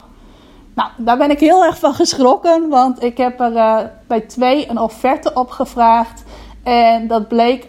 [0.76, 4.80] Nou, daar ben ik heel erg van geschrokken, want ik heb er bij twee een
[4.80, 6.24] offerte op gevraagd.
[6.64, 7.68] En dat bleek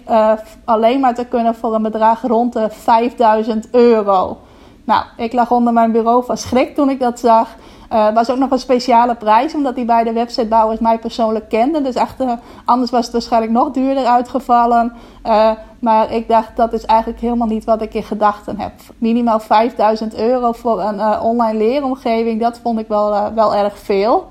[0.64, 4.38] alleen maar te kunnen voor een bedrag rond de 5000 euro.
[4.86, 7.48] Nou, ik lag onder mijn bureau van schrik toen ik dat zag.
[7.92, 11.84] Uh, was ook nog een speciale prijs, omdat die beide websitebouwers mij persoonlijk kenden.
[11.84, 12.32] Dus echt, uh,
[12.64, 14.92] anders was het waarschijnlijk nog duurder uitgevallen.
[15.26, 18.72] Uh, maar ik dacht, dat is eigenlijk helemaal niet wat ik in gedachten heb.
[18.98, 24.28] Minimaal 5000 euro voor een online leeromgeving, dat vond ik wel, wel erg veel.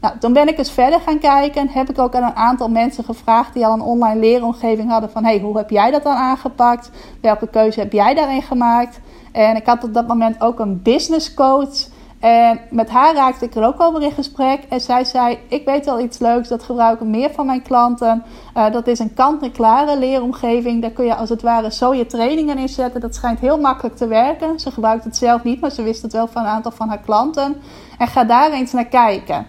[0.00, 1.68] Nou, toen ben ik eens verder gaan kijken.
[1.68, 5.10] Heb ik ook aan een aantal mensen gevraagd die al een online leeromgeving hadden.
[5.10, 6.90] Van, hey, hoe heb jij dat dan aangepakt?
[7.20, 9.00] Welke keuze heb jij daarin gemaakt?
[9.36, 11.88] En ik had op dat moment ook een business coach.
[12.20, 14.64] En met haar raakte ik er ook over in gesprek.
[14.68, 18.22] En zij zei: Ik weet wel iets leuks, dat gebruiken meer van mijn klanten.
[18.56, 20.82] Uh, dat is een kant-en-klare leeromgeving.
[20.82, 23.00] Daar kun je als het ware zo je trainingen in zetten.
[23.00, 24.60] Dat schijnt heel makkelijk te werken.
[24.60, 27.00] Ze gebruikt het zelf niet, maar ze wist het wel van een aantal van haar
[27.04, 27.56] klanten.
[27.98, 29.46] En ga daar eens naar kijken.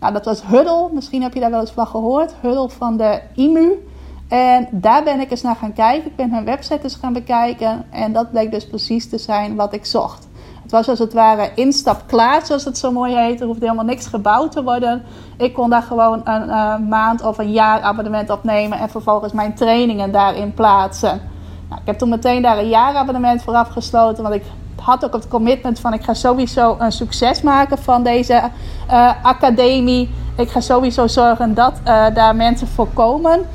[0.00, 0.88] Nou, dat was Huddle.
[0.92, 2.34] Misschien heb je daar wel eens van gehoord.
[2.40, 3.87] Huddle van de IMU.
[4.28, 6.10] En daar ben ik eens naar gaan kijken.
[6.10, 7.84] Ik ben hun website eens gaan bekijken.
[7.90, 10.28] En dat bleek dus precies te zijn wat ik zocht.
[10.62, 13.40] Het was als het ware instap klaar, zoals het zo mooi heet.
[13.40, 15.02] Er hoefde helemaal niks gebouwd te worden.
[15.36, 19.54] Ik kon daar gewoon een uh, maand of een jaar abonnement opnemen en vervolgens mijn
[19.54, 21.20] trainingen daarin plaatsen.
[21.68, 24.44] Nou, ik heb toen meteen daar een jaarabonnement voor afgesloten, want ik
[24.80, 28.42] had ook het commitment van ik ga sowieso een succes maken van deze
[28.90, 30.10] uh, academie.
[30.36, 33.46] Ik ga sowieso zorgen dat uh, daar mensen voor komen.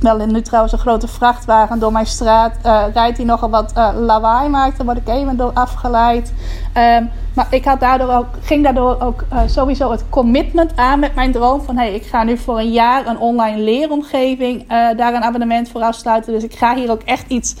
[0.00, 3.88] Wel nu trouwens een grote vrachtwagen door mijn straat uh, rijdt die nogal wat uh,
[3.94, 4.76] lawaai maakt.
[4.76, 6.32] Daar word ik even door afgeleid.
[6.76, 11.14] Um, maar ik had daardoor ook, ging daardoor ook uh, sowieso het commitment aan met
[11.14, 11.62] mijn droom.
[11.62, 15.80] Van hey, ik ga nu voor een jaar een online leeromgeving daar een abonnement voor
[15.80, 16.32] afsluiten.
[16.32, 17.56] Dus ik ga hier ook echt iets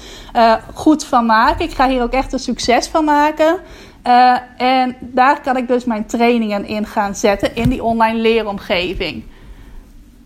[0.74, 1.64] goed van maken.
[1.64, 3.58] Ik ga hier ook echt een succes van maken.
[4.56, 9.24] en daar kan ik dus mijn trainingen in gaan zetten in die online leeromgeving.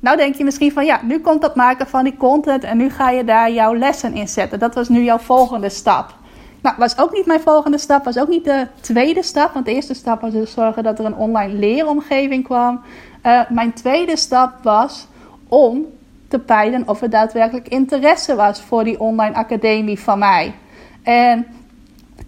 [0.00, 2.90] Nou denk je misschien van ja, nu komt het maken van die content en nu
[2.90, 4.58] ga je daar jouw lessen in zetten.
[4.58, 6.14] Dat was nu jouw volgende stap.
[6.62, 9.52] Nou, was ook niet mijn volgende stap, was ook niet de tweede stap.
[9.52, 12.80] Want de eerste stap was dus zorgen dat er een online leeromgeving kwam.
[13.26, 15.06] Uh, mijn tweede stap was
[15.48, 15.86] om
[16.28, 20.54] te peilen of er daadwerkelijk interesse was voor die online academie van mij.
[21.02, 21.46] En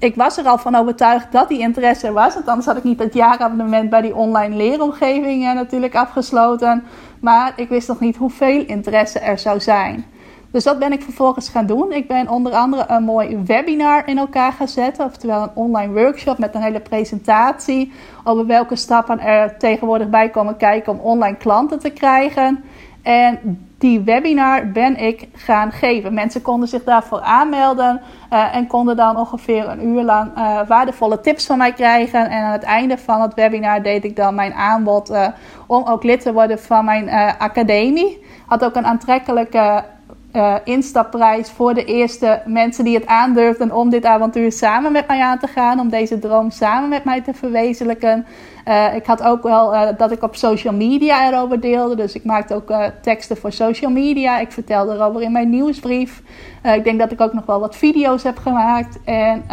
[0.03, 2.35] ik was er al van overtuigd dat die interesse was.
[2.35, 6.85] Want anders had ik niet het jaarabonnement bij die online leeromgeving uh, natuurlijk afgesloten.
[7.21, 10.05] Maar ik wist nog niet hoeveel interesse er zou zijn.
[10.51, 11.93] Dus dat ben ik vervolgens gaan doen.
[11.93, 15.05] Ik ben onder andere een mooi webinar in elkaar gaan zetten.
[15.05, 17.93] Oftewel een online workshop met een hele presentatie.
[18.25, 22.65] Over welke stappen er tegenwoordig bij komen kijken om online klanten te krijgen.
[23.03, 23.39] En
[23.83, 26.15] die webinar ben ik gaan geven.
[26.15, 28.01] Mensen konden zich daarvoor aanmelden
[28.33, 32.31] uh, en konden dan ongeveer een uur lang uh, waardevolle tips van mij krijgen.
[32.31, 35.29] En aan het einde van het webinar deed ik dan mijn aanbod uh,
[35.67, 38.25] om ook lid te worden van mijn academie.
[38.47, 39.85] Had ook een aantrekkelijke
[40.33, 45.21] uh, instapprijs voor de eerste mensen die het aandurfden om dit avontuur samen met mij
[45.21, 45.81] aan te gaan.
[45.81, 48.27] Om deze droom samen met mij te verwezenlijken.
[48.69, 51.97] Uh, ik had ook wel uh, dat ik op social media erover deelde.
[51.97, 54.39] Dus ik maakte ook teksten voor social media.
[54.39, 56.23] Ik vertelde erover in mijn nieuwsbrief.
[56.63, 58.99] ik denk dat ik ook nog wel wat video's heb gemaakt.
[59.05, 59.45] En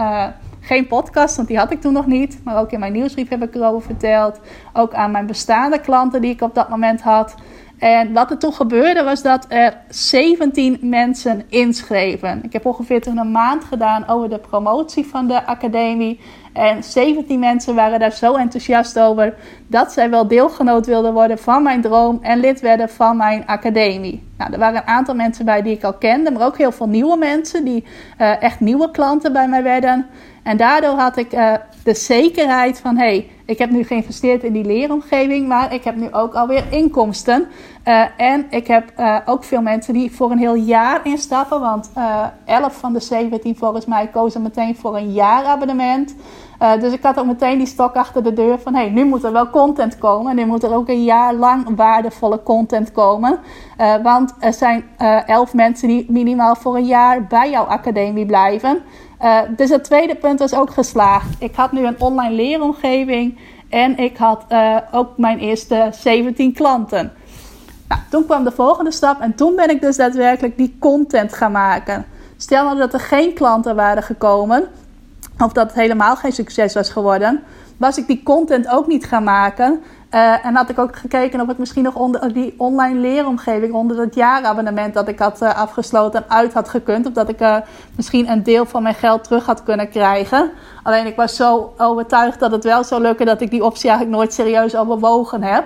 [0.59, 2.39] geen podcast, want die had ik toen nog niet.
[2.43, 4.39] Maar ook in mijn nieuwsbrief heb ik erover verteld.
[4.73, 7.35] Ook aan mijn bestaande klanten die ik op dat moment had.
[7.79, 12.43] En wat er toen gebeurde was dat er 17 mensen inschreven.
[12.43, 16.19] Ik heb ongeveer toen een maand gedaan over de promotie van de academie.
[16.53, 19.33] En 17 mensen waren daar zo enthousiast over
[19.67, 24.23] dat zij wel deelgenoot wilden worden van mijn droom en lid werden van mijn academie.
[24.37, 26.87] Nou, er waren een aantal mensen bij die ik al kende, maar ook heel veel
[26.87, 27.83] nieuwe mensen die
[28.21, 30.05] uh, echt nieuwe klanten bij mij werden.
[30.49, 34.53] En daardoor had ik uh, de zekerheid van: hé, hey, ik heb nu geïnvesteerd in
[34.53, 37.47] die leeromgeving, maar ik heb nu ook alweer inkomsten.
[37.85, 41.59] Uh, en ik heb uh, ook veel mensen die voor een heel jaar instappen.
[41.59, 46.15] Want uh, 11 van de 17 volgens mij kozen meteen voor een jaarabonnement.
[46.79, 48.73] dus ik had ook meteen die stok achter de deur van...
[48.73, 50.31] hé, hey, nu moet er wel content komen.
[50.31, 53.39] En nu moet er ook een jaar lang waardevolle content komen.
[54.03, 54.83] want er zijn
[55.25, 58.81] 11 mensen die minimaal voor een jaar bij jouw academie blijven.
[59.55, 61.35] Dus het tweede punt was ook geslaagd.
[61.39, 63.39] Ik had nu een online leeromgeving...
[63.69, 64.45] En ik had
[64.91, 67.11] ook mijn eerste 17 klanten.
[67.87, 71.51] Nou, toen kwam de volgende stap en toen ben ik dus daadwerkelijk die content gaan
[71.51, 72.05] maken.
[72.37, 74.67] Stel nou dat er geen klanten waren gekomen,
[75.39, 77.43] of dat het helemaal geen succes was geworden,
[77.77, 79.81] was ik die content ook niet gaan maken.
[80.13, 83.97] Uh, en had ik ook gekeken of het misschien nog onder die online leeromgeving, onder
[83.97, 87.07] dat jaarabonnement dat ik had uh, afgesloten, uit had gekund.
[87.07, 87.57] Of dat ik uh,
[87.95, 90.51] misschien een deel van mijn geld terug had kunnen krijgen.
[90.83, 94.17] Alleen ik was zo overtuigd dat het wel zou lukken dat ik die optie eigenlijk
[94.17, 95.63] nooit serieus overwogen heb.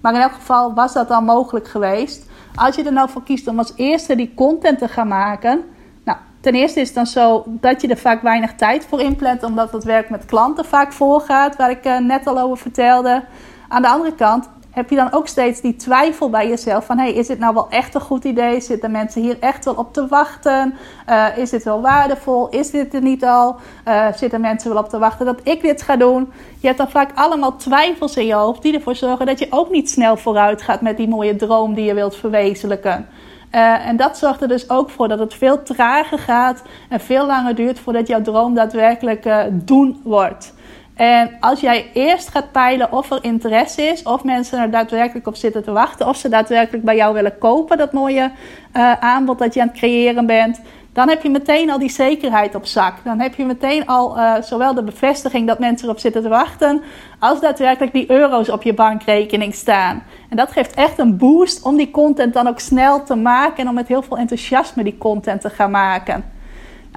[0.00, 2.26] Maar in elk geval was dat dan mogelijk geweest.
[2.54, 5.64] Als je er nou voor kiest om als eerste die content te gaan maken.
[6.04, 9.42] Nou, ten eerste is het dan zo dat je er vaak weinig tijd voor inplant,
[9.42, 13.22] omdat het werk met klanten vaak voorgaat, waar ik net al over vertelde.
[13.68, 16.98] Aan de andere kant heb je dan ook steeds die twijfel bij jezelf van...
[16.98, 18.60] hey, is dit nou wel echt een goed idee?
[18.60, 20.74] Zitten mensen hier echt wel op te wachten?
[21.08, 22.48] Uh, is dit wel waardevol?
[22.48, 23.56] Is dit er niet al?
[23.88, 26.32] Uh, zitten mensen wel op te wachten dat ik dit ga doen?
[26.60, 28.62] Je hebt dan vaak allemaal twijfels in je hoofd...
[28.62, 30.80] die ervoor zorgen dat je ook niet snel vooruit gaat...
[30.80, 33.08] met die mooie droom die je wilt verwezenlijken.
[33.52, 36.62] Uh, en dat zorgt er dus ook voor dat het veel trager gaat...
[36.88, 40.54] en veel langer duurt voordat jouw droom daadwerkelijk doen wordt.
[40.96, 45.36] En als jij eerst gaat peilen of er interesse is, of mensen er daadwerkelijk op
[45.36, 48.30] zitten te wachten, of ze daadwerkelijk bij jou willen kopen, dat mooie
[48.76, 50.60] uh, aanbod dat je aan het creëren bent,
[50.92, 52.94] dan heb je meteen al die zekerheid op zak.
[53.04, 56.82] Dan heb je meteen al uh, zowel de bevestiging dat mensen erop zitten te wachten,
[57.18, 60.02] als daadwerkelijk die euro's op je bankrekening staan.
[60.28, 63.68] En dat geeft echt een boost om die content dan ook snel te maken en
[63.68, 66.35] om met heel veel enthousiasme die content te gaan maken.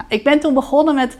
[0.08, 1.18] Ik ben toen begonnen met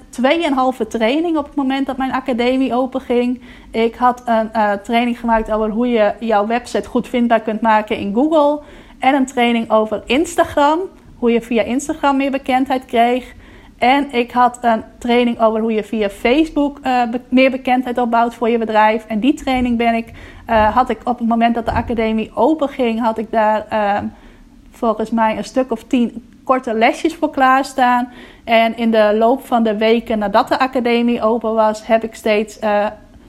[0.81, 3.43] 2,5 training op het moment dat mijn academie openging.
[3.71, 7.97] Ik had een uh, training gemaakt over hoe je jouw website goed vindbaar kunt maken
[7.97, 8.61] in Google.
[8.99, 10.79] En een training over Instagram,
[11.19, 13.35] hoe je via Instagram meer bekendheid kreeg.
[13.79, 18.49] En ik had een training over hoe je via Facebook uh, meer bekendheid opbouwt voor
[18.49, 19.05] je bedrijf.
[19.07, 20.12] En die training ben ik,
[20.49, 23.99] uh, had ik op het moment dat de academie openging, had ik daar uh,
[24.71, 28.09] volgens mij een stuk of tien korte lesjes voor klaarstaan.
[28.51, 32.59] En in de loop van de weken nadat de academie open was, heb ik steeds
[32.61, 32.87] uh,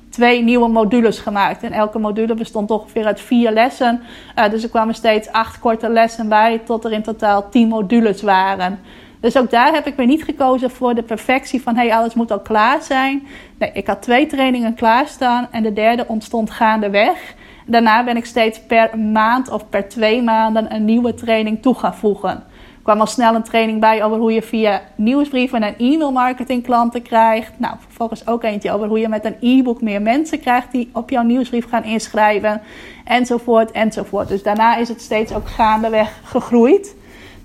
[0.10, 1.64] twee nieuwe modules gemaakt.
[1.64, 4.02] En elke module bestond ongeveer uit vier lessen.
[4.36, 8.22] Uh, dus er kwamen steeds acht korte lessen bij, tot er in totaal tien modules
[8.22, 8.80] waren.
[9.20, 12.32] Dus ook daar heb ik weer niet gekozen voor de perfectie van hey, alles moet
[12.32, 13.28] al klaar zijn.
[13.58, 17.34] Nee, ik had twee trainingen klaarstaan en de derde ontstond gaandeweg.
[17.66, 21.96] Daarna ben ik steeds per maand of per twee maanden een nieuwe training toe gaan
[21.96, 22.44] voegen
[22.84, 27.52] kwam al snel een training bij over hoe je via nieuwsbrieven en e-mailmarketing klanten krijgt.
[27.58, 31.10] Nou, vervolgens ook eentje over hoe je met een e-book meer mensen krijgt die op
[31.10, 32.62] jouw nieuwsbrief gaan inschrijven.
[33.06, 34.28] Enzovoort, enzovoort.
[34.28, 36.96] Dus daarna is het steeds ook gaandeweg gegroeid.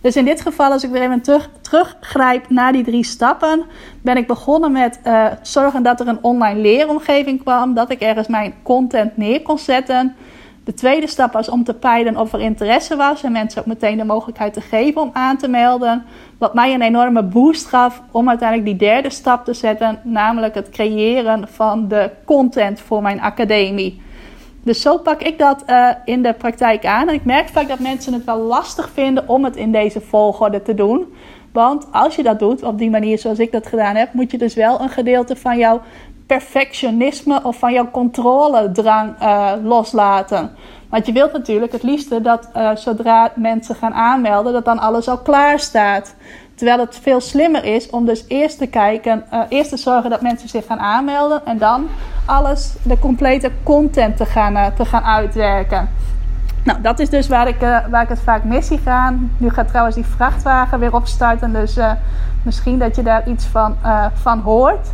[0.01, 3.65] Dus in dit geval, als ik weer even terug, teruggrijp naar die drie stappen,
[4.03, 7.75] ben ik begonnen met uh, zorgen dat er een online leeromgeving kwam.
[7.75, 10.17] Dat ik ergens mijn content neer kon zetten.
[10.67, 13.97] De tweede stap was om te peilen of er interesse was en mensen ook meteen
[13.97, 16.05] de mogelijkheid te geven om aan te melden.
[16.39, 20.69] Wat mij een enorme boost gaf om uiteindelijk die derde stap te zetten, namelijk het
[20.69, 24.03] creëren van de content voor mijn academie.
[24.63, 27.09] Dus zo pak ik dat uh, in de praktijk aan.
[27.09, 30.63] En ik merk vaak dat mensen het wel lastig vinden om het in deze volgorde
[30.63, 31.15] te doen.
[31.53, 34.39] Want als je dat doet op die manier zoals ik dat gedaan heb, moet je
[34.39, 35.83] dus wel een gedeelte van jouw
[36.27, 40.51] perfectionisme of van jouw controledrang uh, loslaten.
[40.89, 45.09] Want je wilt natuurlijk het liefste dat uh, zodra mensen gaan aanmelden, dat dan alles
[45.09, 46.15] al klaar staat.
[46.55, 50.23] Terwijl het veel slimmer is om dus eerst te kijken, uh, eerst te zorgen dat
[50.23, 51.89] mensen zich gaan aanmelden en dan
[52.25, 55.89] alles, de complete content te gaan, te gaan uitwerken.
[56.65, 57.61] Nou, dat is dus waar ik,
[57.91, 59.33] waar ik het vaak mis zie gaan.
[59.39, 61.79] Nu gaat trouwens die vrachtwagen weer opstarten, dus
[62.43, 63.77] misschien dat je daar iets van,
[64.15, 64.89] van hoort.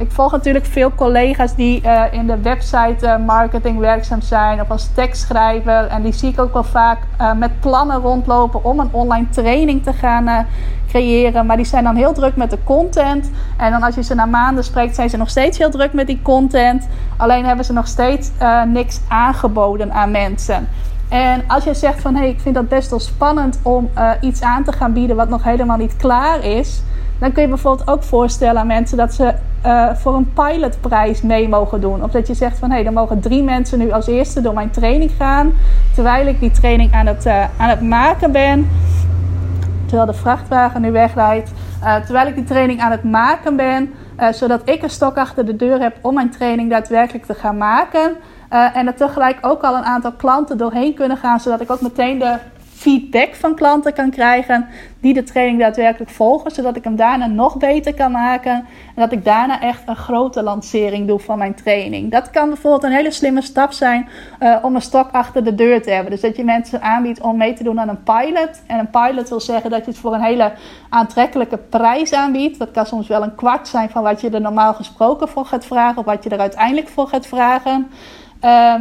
[0.00, 4.70] Ik volg natuurlijk veel collega's die uh, in de website uh, marketing werkzaam zijn of
[4.70, 5.86] als tekstschrijver.
[5.86, 9.82] En die zie ik ook wel vaak uh, met plannen rondlopen om een online training
[9.82, 10.46] te gaan
[10.88, 11.46] creëren.
[11.46, 13.30] Maar die zijn dan heel druk met de content.
[13.56, 16.06] En dan als je ze na maanden spreekt, zijn ze nog steeds heel druk met
[16.06, 16.88] die content.
[17.16, 18.30] Alleen hebben ze nog steeds
[18.66, 20.68] niks aangeboden aan mensen.
[21.08, 24.42] En als je zegt van hé, hey, ik vind dat best wel spannend om iets
[24.42, 26.82] aan te gaan bieden wat nog helemaal niet klaar is
[27.20, 29.34] dan kun je bijvoorbeeld ook voorstellen aan mensen dat ze
[29.66, 32.02] uh, voor een pilotprijs mee mogen doen.
[32.02, 34.54] Of dat je zegt van hé, hey, dan mogen drie mensen nu als eerste door
[34.54, 35.52] mijn training gaan.
[35.94, 38.68] Terwijl ik die training aan het, uh, aan het maken ben.
[39.86, 41.52] Terwijl de vrachtwagen nu wegrijdt.
[41.82, 43.94] Uh, terwijl ik die training aan het maken ben.
[44.30, 48.16] zodat ik een stok achter de deur heb om mijn training daadwerkelijk te gaan maken.
[48.48, 51.40] en er tegelijk ook al een aantal klanten doorheen kunnen gaan.
[51.40, 52.36] Zodat ik ook meteen de
[52.80, 54.68] feedback van klanten kan krijgen
[55.00, 59.12] die de training daadwerkelijk volgen, zodat ik hem daarna nog beter kan maken en dat
[59.12, 62.10] ik daarna echt een grote lancering doe van mijn training.
[62.10, 64.08] Dat kan bijvoorbeeld een hele slimme stap zijn
[64.40, 66.10] uh, om een stok achter de deur te hebben.
[66.10, 68.62] Dus dat je mensen aanbiedt om mee te doen aan een pilot.
[68.66, 70.52] En een pilot wil zeggen dat je het voor een hele
[70.88, 72.58] aantrekkelijke prijs aanbiedt.
[72.58, 75.66] Dat kan soms wel een kwart zijn van wat je er normaal gesproken voor gaat
[75.66, 77.90] vragen of wat je er uiteindelijk voor gaat vragen.
[78.44, 78.74] Uh,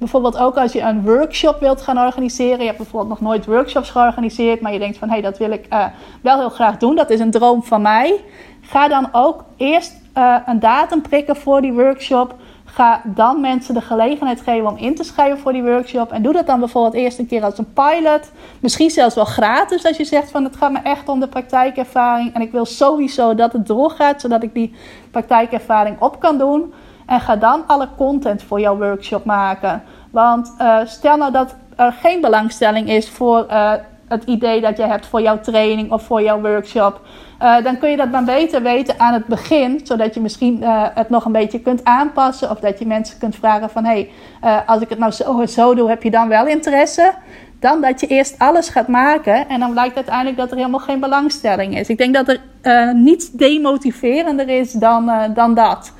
[0.00, 2.58] bijvoorbeeld ook als je een workshop wilt gaan organiseren.
[2.58, 5.50] Je hebt bijvoorbeeld nog nooit workshops georganiseerd, maar je denkt van hé, hey, dat wil
[5.50, 5.84] ik uh,
[6.22, 6.96] wel heel graag doen.
[6.96, 8.20] Dat is een droom van mij.
[8.60, 12.34] Ga dan ook eerst uh, een datum prikken voor die workshop.
[12.64, 16.12] Ga dan mensen de gelegenheid geven om in te schrijven voor die workshop.
[16.12, 18.30] En doe dat dan bijvoorbeeld eerst een keer als een pilot.
[18.60, 22.34] Misschien zelfs wel gratis als je zegt van het gaat me echt om de praktijkervaring.
[22.34, 24.74] En ik wil sowieso dat het doorgaat, zodat ik die
[25.10, 26.72] praktijkervaring op kan doen.
[27.10, 29.82] En ga dan alle content voor jouw workshop maken.
[30.10, 33.72] Want uh, stel nou dat er geen belangstelling is voor uh,
[34.08, 37.00] het idee dat je hebt voor jouw training of voor jouw workshop.
[37.42, 40.62] Uh, dan kun je dat dan beter weten aan het begin, zodat je misschien
[40.94, 42.50] het nog een beetje kunt aanpassen.
[42.50, 44.08] Of dat je mensen kunt vragen van, hé,
[44.40, 47.12] hey, als ik het nou zo, zo doe, heb je dan wel interesse?
[47.60, 51.00] Dan dat je eerst alles gaat maken en dan blijkt uiteindelijk dat er helemaal geen
[51.00, 51.88] belangstelling is.
[51.88, 55.92] Ik denk dat er niets demotiverender is dan, dan dat.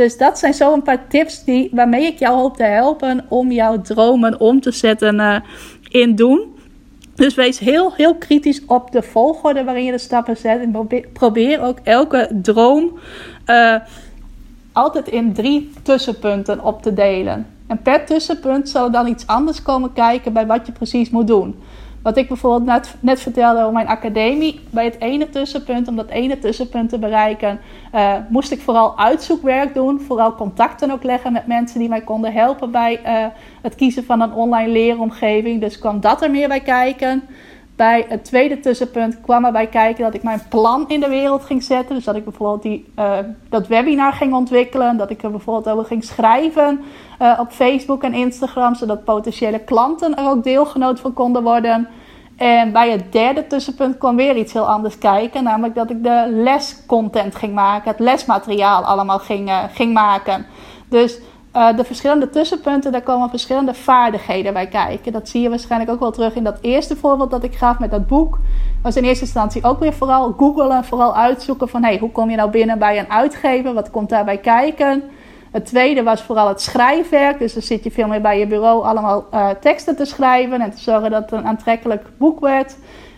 [0.00, 3.52] Dus dat zijn zo een paar tips die, waarmee ik jou hoop te helpen om
[3.52, 5.36] jouw dromen om te zetten uh,
[5.88, 6.54] in doen.
[7.14, 10.60] Dus wees heel, heel kritisch op de volgorde waarin je de stappen zet.
[10.60, 12.98] En probeer, ook elke droom
[13.46, 13.74] uh,
[14.72, 17.46] altijd in drie tussenpunten op te delen.
[17.66, 21.26] En per tussenpunt zal er dan iets anders komen kijken bij wat je precies moet
[21.26, 21.54] doen.
[22.02, 24.60] Wat ik bijvoorbeeld net, net vertelde over mijn academie.
[24.70, 27.60] Bij het ene tussenpunt, om dat ene tussenpunt te bereiken,
[27.94, 30.00] uh, moest ik vooral uitzoekwerk doen.
[30.00, 33.26] Vooral contacten ook leggen met mensen die mij konden helpen bij uh,
[33.62, 35.60] het kiezen van een online leeromgeving.
[35.60, 37.22] Dus kwam dat er meer bij kijken.
[37.80, 41.62] Bij het tweede tussenpunt kwam erbij kijken dat ik mijn plan in de wereld ging
[41.62, 41.94] zetten.
[41.94, 43.18] Dus dat ik bijvoorbeeld die, uh,
[43.48, 44.96] dat webinar ging ontwikkelen.
[44.96, 46.80] Dat ik er bijvoorbeeld over ging schrijven
[47.22, 48.74] uh, op Facebook en Instagram.
[48.74, 51.88] Zodat potentiële klanten er ook deelgenoot van konden worden.
[52.36, 55.44] En bij het derde tussenpunt kwam weer iets heel anders kijken.
[55.44, 57.90] Namelijk dat ik de lescontent ging maken.
[57.90, 60.46] Het lesmateriaal allemaal ging, uh, ging maken.
[60.88, 61.18] Dus
[61.56, 65.12] uh, de verschillende tussenpunten, daar komen verschillende vaardigheden bij kijken.
[65.12, 67.90] Dat zie je waarschijnlijk ook wel terug in dat eerste voorbeeld dat ik gaf met
[67.90, 68.38] dat boek.
[68.82, 72.36] Was in eerste instantie ook weer vooral googelen, vooral uitzoeken van hey, hoe kom je
[72.36, 73.74] nou binnen bij een uitgever?
[73.74, 75.02] Wat komt daarbij kijken?
[75.50, 77.38] Het tweede was vooral het schrijfwerk.
[77.38, 80.70] Dus dan zit je veel meer bij je bureau allemaal uh, teksten te schrijven en
[80.70, 82.76] te zorgen dat het een aantrekkelijk boek werd.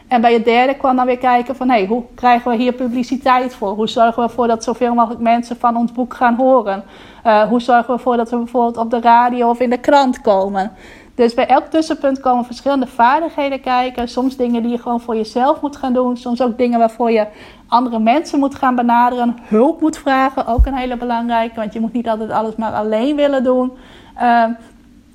[0.08, 1.68] En bij het derde kwam dan weer kijken van...
[1.68, 3.68] Hey, hoe krijgen we hier publiciteit voor?
[3.68, 6.84] Hoe zorgen we ervoor dat zoveel mogelijk mensen van ons boek gaan horen?
[7.26, 10.20] Uh, hoe zorgen we ervoor dat we bijvoorbeeld op de radio of in de krant
[10.20, 10.72] komen?
[11.14, 14.08] Dus bij elk tussenpunt komen verschillende vaardigheden kijken.
[14.08, 16.16] Soms dingen die je gewoon voor jezelf moet gaan doen.
[16.16, 17.26] Soms ook dingen waarvoor je
[17.68, 19.36] andere mensen moet gaan benaderen.
[19.42, 21.60] Hulp moet vragen, ook een hele belangrijke.
[21.60, 23.72] Want je moet niet altijd alles maar alleen willen doen.
[24.22, 24.44] Uh,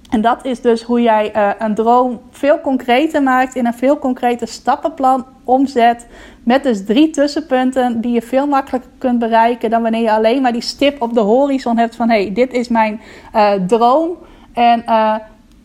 [0.09, 3.99] en dat is dus hoe jij uh, een droom veel concreter maakt, in een veel
[3.99, 6.07] concreter stappenplan omzet.
[6.43, 10.51] Met dus drie tussenpunten die je veel makkelijker kunt bereiken dan wanneer je alleen maar
[10.51, 13.01] die stip op de horizon hebt van hé, hey, dit is mijn
[13.35, 14.17] uh, droom.
[14.53, 15.15] En uh,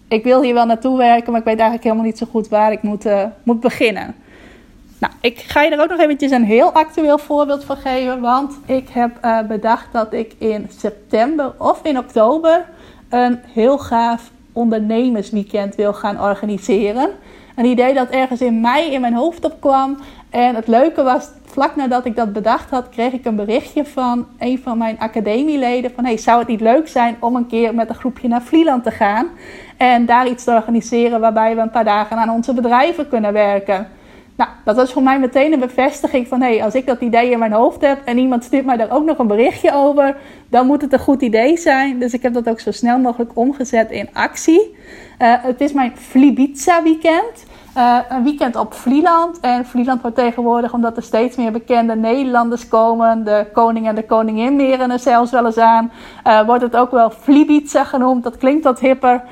[0.09, 2.73] ik wil hier wel naartoe werken, maar ik weet eigenlijk helemaal niet zo goed waar
[2.73, 3.07] ik moet,
[3.43, 4.15] moet beginnen.
[4.99, 8.21] Nou, ik ga je er ook nog eventjes een heel actueel voorbeeld van geven.
[8.21, 12.65] Want ik heb bedacht dat ik in september of in oktober
[13.13, 17.11] een heel gaaf ondernemersweekend wil gaan organiseren.
[17.57, 19.99] Een idee dat ergens in mei in mijn hoofd opkwam.
[20.31, 24.27] En het leuke was, vlak nadat ik dat bedacht had, kreeg ik een berichtje van
[24.39, 25.91] een van mijn academieleden.
[25.95, 28.85] Van hey, zou het niet leuk zijn om een keer met een groepje naar Vlieland
[28.85, 29.27] te gaan?
[29.77, 33.89] En daar iets te organiseren waarbij we een paar dagen aan onze bedrijven kunnen werken.
[34.43, 36.41] Nou, dat was voor mij meteen een bevestiging van...
[36.41, 38.91] hé, hey, als ik dat idee in mijn hoofd heb en iemand stuurt mij daar
[38.91, 40.17] ook nog een berichtje over...
[40.49, 41.99] dan moet het een goed idee zijn.
[41.99, 44.77] Dus ik heb dat ook zo snel mogelijk omgezet in actie.
[45.19, 47.45] Uh, het is mijn Flibiza weekend.
[47.77, 49.41] Uh, een weekend op Vlieland.
[49.41, 53.25] En Vlieland wordt tegenwoordig, omdat er steeds meer bekende Nederlanders komen...
[53.25, 55.93] de koning en de koningin meren er zelfs wel eens aan...
[56.27, 58.23] Uh, wordt het ook wel Flibiza genoemd.
[58.23, 59.23] Dat klinkt wat hipper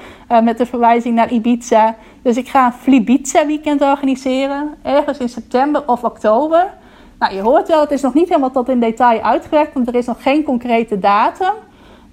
[0.43, 1.97] met de verwijzing naar Ibiza...
[2.23, 4.75] Dus ik ga een Flibiza weekend organiseren.
[4.83, 6.67] Ergens in september of oktober.
[7.19, 9.75] Nou, je hoort wel, het is nog niet helemaal tot in detail uitgewerkt.
[9.75, 11.53] Want er is nog geen concrete datum.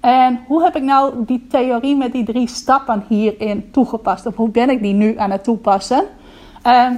[0.00, 4.26] En hoe heb ik nou die theorie met die drie stappen hierin toegepast?
[4.26, 6.04] Of hoe ben ik die nu aan het toepassen?
[6.66, 6.90] Uh,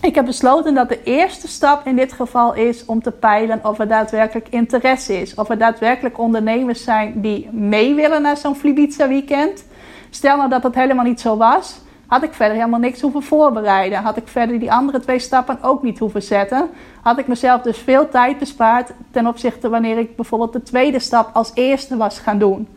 [0.00, 3.78] ik heb besloten dat de eerste stap in dit geval is om te peilen of
[3.78, 5.34] er daadwerkelijk interesse is.
[5.34, 9.64] Of er daadwerkelijk ondernemers zijn die mee willen naar zo'n Flibiza weekend.
[10.10, 14.02] Stel nou dat dat helemaal niet zo was had ik verder helemaal niks hoeven voorbereiden.
[14.02, 16.68] Had ik verder die andere twee stappen ook niet hoeven zetten.
[17.02, 21.30] Had ik mezelf dus veel tijd bespaard ten opzichte wanneer ik bijvoorbeeld de tweede stap
[21.32, 22.68] als eerste was gaan doen.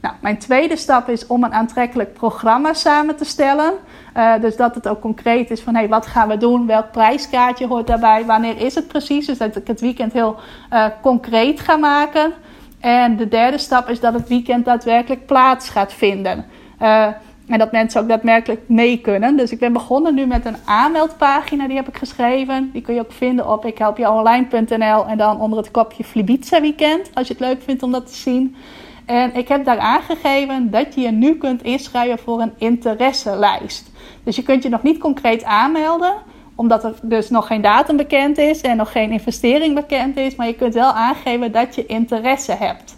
[0.00, 3.72] Nou, mijn tweede stap is om een aantrekkelijk programma samen te stellen.
[4.16, 6.66] Uh, dus dat het ook concreet is van hey, wat gaan we doen?
[6.66, 8.24] Welk prijskaartje hoort daarbij?
[8.24, 9.26] Wanneer is het precies?
[9.26, 10.36] Dus dat ik het weekend heel
[10.72, 12.32] uh, concreet ga maken.
[12.80, 16.44] En de derde stap is dat het weekend daadwerkelijk plaats gaat vinden.
[16.82, 17.08] Uh,
[17.48, 19.36] en dat mensen ook daadwerkelijk mee kunnen.
[19.36, 22.70] Dus ik ben begonnen nu met een aanmeldpagina, die heb ik geschreven.
[22.72, 27.26] Die kun je ook vinden op ikhelpjeonline.nl en dan onder het kopje Flibiza Weekend, als
[27.26, 28.56] je het leuk vindt om dat te zien.
[29.04, 33.90] En ik heb daar aangegeven dat je je nu kunt inschrijven voor een interesselijst.
[34.24, 36.14] Dus je kunt je nog niet concreet aanmelden,
[36.54, 40.34] omdat er dus nog geen datum bekend is en nog geen investering bekend is.
[40.34, 42.96] Maar je kunt wel aangeven dat je interesse hebt.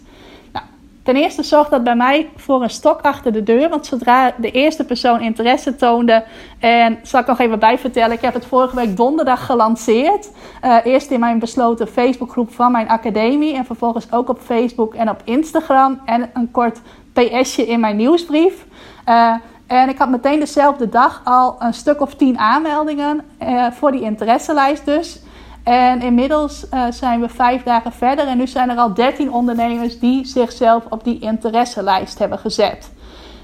[1.07, 3.69] Ten eerste zorgt dat bij mij voor een stok achter de deur.
[3.69, 6.23] Want zodra de eerste persoon interesse toonde.
[6.59, 8.11] En zal ik nog even bij vertellen.
[8.11, 10.31] Ik heb het vorige week donderdag gelanceerd.
[10.63, 13.55] Uh, eerst in mijn besloten Facebookgroep van mijn academie.
[13.55, 15.99] En vervolgens ook op Facebook en op Instagram.
[16.05, 16.79] En een kort
[17.13, 18.65] PSje in mijn nieuwsbrief.
[19.09, 19.33] Uh,
[19.67, 23.21] en ik had meteen dezelfde dag al een stuk of tien aanmeldingen.
[23.41, 25.21] Uh, voor die interesselijst dus.
[25.67, 29.99] En inmiddels uh, zijn we vijf dagen verder en nu zijn er al 13 ondernemers
[29.99, 32.91] die zichzelf op die interesselijst hebben gezet.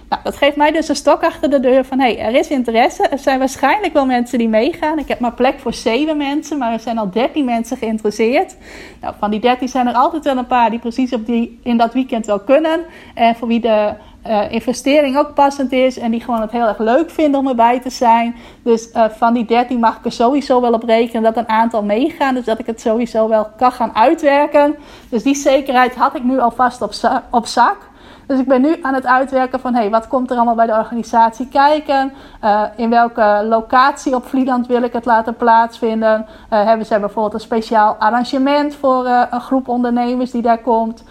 [0.09, 2.47] Nou, dat geeft mij dus een stok achter de deur van hé, hey, er is
[2.47, 3.07] interesse.
[3.07, 4.99] Er zijn waarschijnlijk wel mensen die meegaan.
[4.99, 8.55] Ik heb maar plek voor zeven mensen, maar er zijn al dertien mensen geïnteresseerd.
[9.01, 11.78] Nou, van die dertien zijn er altijd wel een paar die precies op die, in
[11.78, 12.80] dat weekend wel kunnen.
[13.13, 13.93] En voor wie de
[14.28, 17.80] uh, investering ook passend is en die gewoon het heel erg leuk vinden om erbij
[17.80, 18.36] te zijn.
[18.63, 21.84] Dus uh, van die 13 mag ik er sowieso wel op rekenen dat een aantal
[21.84, 22.36] meegaan.
[22.36, 24.76] Dus dat ik het sowieso wel kan gaan uitwerken.
[25.09, 26.93] Dus die zekerheid had ik nu alvast op,
[27.30, 27.91] op zak.
[28.28, 30.74] Dus ik ben nu aan het uitwerken van hey, wat komt er allemaal bij de
[30.74, 32.13] organisatie kijken?
[32.43, 36.26] Uh, in welke locatie op Vlieland wil ik het laten plaatsvinden?
[36.49, 41.03] Hebben ze bijvoorbeeld een speciaal arrangement voor uh, een groep ondernemers die daar komt?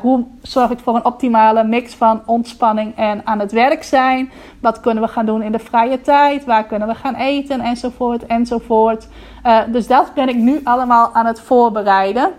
[0.00, 4.30] hoe zorg ik voor een optimale mix van ontspanning en aan het werk zijn?
[4.60, 6.44] Wat kunnen we gaan doen in de vrije tijd?
[6.44, 7.60] Waar kunnen we gaan eten?
[7.60, 9.08] Enzovoort, enzovoort.
[9.68, 12.32] dus dat ben ik nu allemaal aan het voorbereiden.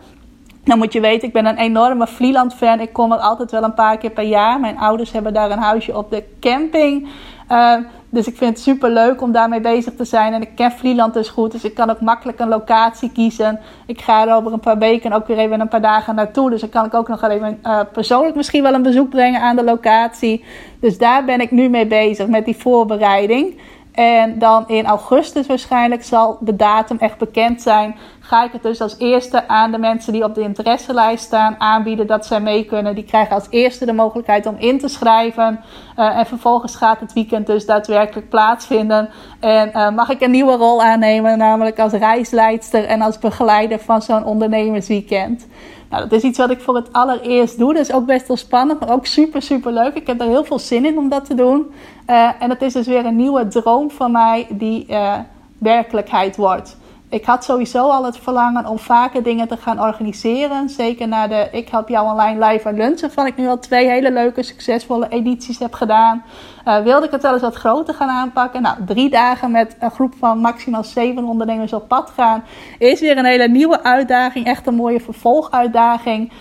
[0.66, 2.80] Dan moet je weten, ik ben een enorme Vlieland-fan.
[2.80, 4.60] Ik kom er altijd wel een paar keer per jaar.
[4.60, 7.08] Mijn ouders hebben daar een huisje op de camping.
[7.52, 7.78] Uh,
[8.10, 10.34] dus ik vind het super leuk om daarmee bezig te zijn.
[10.34, 11.52] En ik ken Vlieland dus goed.
[11.52, 13.60] Dus ik kan ook makkelijk een locatie kiezen.
[13.86, 16.50] Ik ga er over een paar weken ook weer even een paar dagen naartoe.
[16.50, 19.56] Dus dan kan ik ook nog even uh, persoonlijk misschien wel een bezoek brengen aan
[19.56, 20.44] de locatie.
[20.80, 23.60] Dus daar ben ik nu mee bezig met die voorbereiding.
[23.96, 27.96] En dan in augustus waarschijnlijk zal de datum echt bekend zijn.
[28.20, 32.08] Ga ik het dus als eerste aan de mensen die op de interesselijst staan aanbieden
[32.08, 32.96] dat zij mee kunnen.
[32.96, 35.64] Die krijgen als eerste de mogelijkheid om in te schrijven.
[36.00, 39.10] Uh, en vervolgens gaat het weekend dus daadwerkelijk plaatsvinden.
[39.40, 44.02] En uh, mag ik een nieuwe rol aannemen, namelijk als reisleidster en als begeleider van
[44.02, 45.48] zo'n ondernemersweekend.
[45.90, 47.74] Nou, dat is iets wat ik voor het allereerst doe.
[47.74, 49.94] Dat is ook best wel spannend, maar ook super, super leuk.
[49.94, 51.74] Ik heb er heel veel zin in om dat te doen.
[52.10, 55.14] Uh, en dat is dus weer een nieuwe droom van mij die uh,
[55.58, 56.78] werkelijkheid wordt.
[57.10, 60.70] Ik had sowieso al het verlangen om vaker dingen te gaan organiseren.
[60.70, 63.90] Zeker na de Ik Help Jou Online Live en Lunch, waarvan ik nu al twee
[63.90, 66.24] hele leuke, succesvolle edities heb gedaan.
[66.68, 68.62] Uh, wilde ik het wel eens wat groter gaan aanpakken.
[68.62, 72.44] Nou, drie dagen met een groep van maximaal zeven ondernemers op pad gaan.
[72.80, 74.46] Is weer een hele nieuwe uitdaging.
[74.46, 76.32] Echt een mooie vervolguitdaging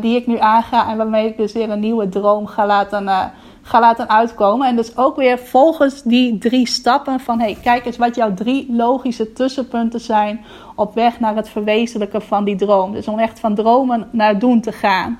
[0.00, 0.88] die ik nu aanga.
[0.90, 3.10] En waarmee ik dus weer een nieuwe droom ga laten...
[3.68, 4.66] Ga laten uitkomen.
[4.66, 8.66] En dus ook weer volgens die drie stappen van hey, kijk eens wat jouw drie
[8.72, 10.44] logische tussenpunten zijn
[10.74, 12.92] op weg naar het verwezenlijken van die droom.
[12.92, 15.18] Dus om echt van dromen naar doen te gaan.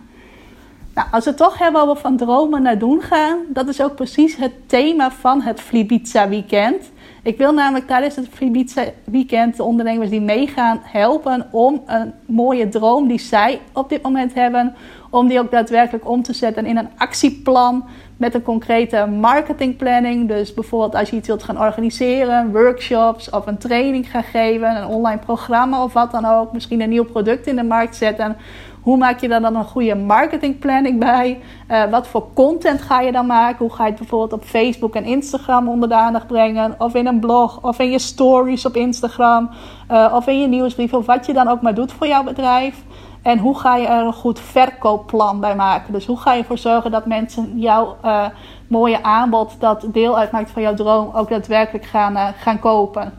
[0.94, 3.94] Nou, als we het toch hebben over van dromen naar doen gaan, dat is ook
[3.94, 6.90] precies het thema van het Flibiza Weekend.
[7.22, 12.68] Ik wil namelijk tijdens het Flibiza Weekend de ondernemers die meegaan helpen om een mooie
[12.68, 14.74] droom die zij op dit moment hebben,
[15.10, 17.84] om die ook daadwerkelijk om te zetten in een actieplan
[18.18, 20.28] met een concrete marketingplanning.
[20.28, 24.86] Dus bijvoorbeeld als je iets wilt gaan organiseren, workshops of een training gaan geven, een
[24.86, 28.36] online programma of wat dan ook, misschien een nieuw product in de markt zetten.
[28.80, 31.40] Hoe maak je daar dan een goede marketingplanning bij?
[31.70, 33.58] Uh, wat voor content ga je dan maken?
[33.58, 36.74] Hoe ga je het bijvoorbeeld op Facebook en Instagram onder de aandacht brengen?
[36.78, 39.50] Of in een blog, of in je stories op Instagram,
[39.90, 42.84] uh, of in je nieuwsbrief, of wat je dan ook maar doet voor jouw bedrijf.
[43.22, 45.92] En hoe ga je er een goed verkoopplan bij maken?
[45.92, 48.26] Dus hoe ga je ervoor zorgen dat mensen jouw uh,
[48.66, 53.12] mooie aanbod, dat deel uitmaakt van jouw droom, ook daadwerkelijk gaan, uh, gaan kopen?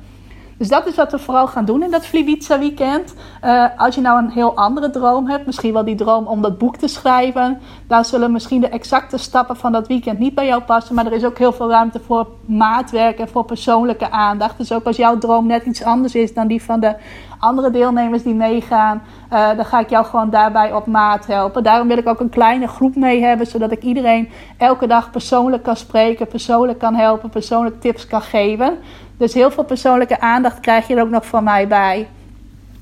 [0.59, 3.15] Dus dat is wat we vooral gaan doen in dat Flibiza weekend.
[3.43, 6.57] Uh, als je nou een heel andere droom hebt, misschien wel die droom om dat
[6.57, 10.61] boek te schrijven, dan zullen misschien de exacte stappen van dat weekend niet bij jou
[10.61, 10.95] passen.
[10.95, 14.57] Maar er is ook heel veel ruimte voor maatwerk en voor persoonlijke aandacht.
[14.57, 16.95] Dus ook als jouw droom net iets anders is dan die van de
[17.39, 19.01] andere deelnemers die meegaan,
[19.33, 21.63] uh, dan ga ik jou gewoon daarbij op maat helpen.
[21.63, 25.63] Daarom wil ik ook een kleine groep mee hebben, zodat ik iedereen elke dag persoonlijk
[25.63, 28.77] kan spreken, persoonlijk kan helpen, persoonlijk tips kan geven.
[29.17, 32.07] Dus heel veel persoonlijke aandacht krijg je er ook nog van mij bij.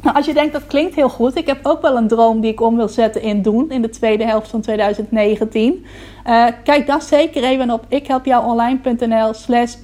[0.01, 2.51] Nou, als je denkt dat klinkt heel goed, ik heb ook wel een droom die
[2.51, 5.85] ik om wil zetten in doen in de tweede helft van 2019.
[6.25, 9.75] Uh, eh, kijk dan zeker even op ikhelpjouonline.nl slash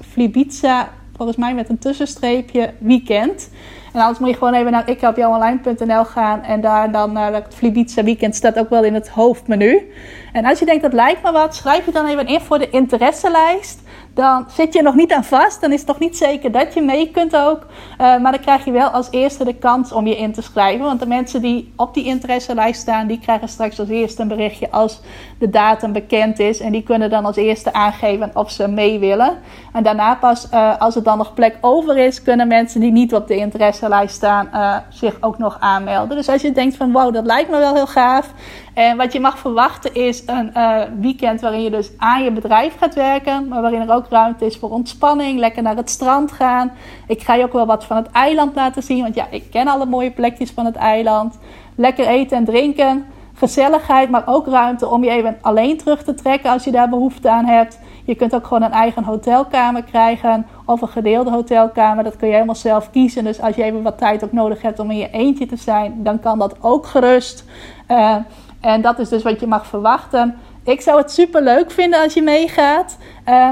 [1.15, 3.49] volgens mij met een tussenstreepje weekend.
[3.93, 8.03] En anders moet je gewoon even naar ikhelpjouonline.nl gaan en daar dan naar het Flibiza
[8.03, 9.91] weekend staat ook wel in het hoofdmenu.
[10.33, 12.69] En als je denkt dat lijkt me wat, schrijf je dan even in voor de
[12.69, 13.82] interesselijst
[14.13, 15.61] dan zit je nog niet aan vast.
[15.61, 17.59] Dan is het toch niet zeker dat je mee kunt ook.
[17.61, 20.85] Uh, maar dan krijg je wel als eerste de kans om je in te schrijven.
[20.85, 24.71] Want de mensen die op die interesselijst staan, die krijgen straks als eerste een berichtje
[24.71, 25.01] als
[25.39, 26.59] de datum bekend is.
[26.59, 29.37] En die kunnen dan als eerste aangeven of ze mee willen.
[29.73, 33.13] En daarna pas, uh, als er dan nog plek over is, kunnen mensen die niet
[33.13, 36.17] op de interesselijst staan uh, zich ook nog aanmelden.
[36.17, 38.33] Dus als je denkt van wow, dat lijkt me wel heel gaaf.
[38.73, 42.77] En wat je mag verwachten is een uh, weekend waarin je dus aan je bedrijf
[42.77, 46.71] gaat werken, maar waarin er ook ruimte is voor ontspanning, lekker naar het strand gaan.
[47.07, 49.67] Ik ga je ook wel wat van het eiland laten zien, want ja, ik ken
[49.67, 51.39] alle mooie plekjes van het eiland.
[51.75, 56.51] Lekker eten en drinken, gezelligheid, maar ook ruimte om je even alleen terug te trekken
[56.51, 57.79] als je daar behoefte aan hebt.
[58.05, 62.03] Je kunt ook gewoon een eigen hotelkamer krijgen of een gedeelde hotelkamer.
[62.03, 63.23] Dat kun je helemaal zelf kiezen.
[63.23, 66.03] Dus als je even wat tijd ook nodig hebt om in je eentje te zijn,
[66.03, 67.45] dan kan dat ook gerust.
[67.91, 68.15] Uh,
[68.63, 70.35] en dat is dus wat je mag verwachten.
[70.63, 72.97] Ik zou het super leuk vinden als je meegaat.
[73.29, 73.49] Uh,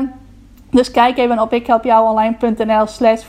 [0.70, 3.24] dus kijk even op ikhelpjouonline.nl slash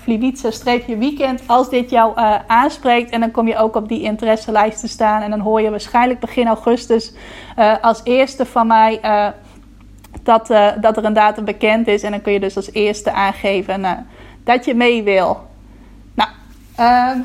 [0.87, 3.11] weekend als dit jou uh, aanspreekt.
[3.11, 5.23] En dan kom je ook op die interesselijst te staan.
[5.23, 7.13] En dan hoor je waarschijnlijk begin augustus
[7.59, 9.29] uh, als eerste van mij uh,
[10.23, 10.47] dat,
[10.81, 12.03] dat er een datum bekend is.
[12.03, 14.07] En dan kun je dus als eerste aangeven
[14.45, 15.41] dat je mee wil.
[16.15, 16.31] Nou,
[16.77, 17.19] ehm,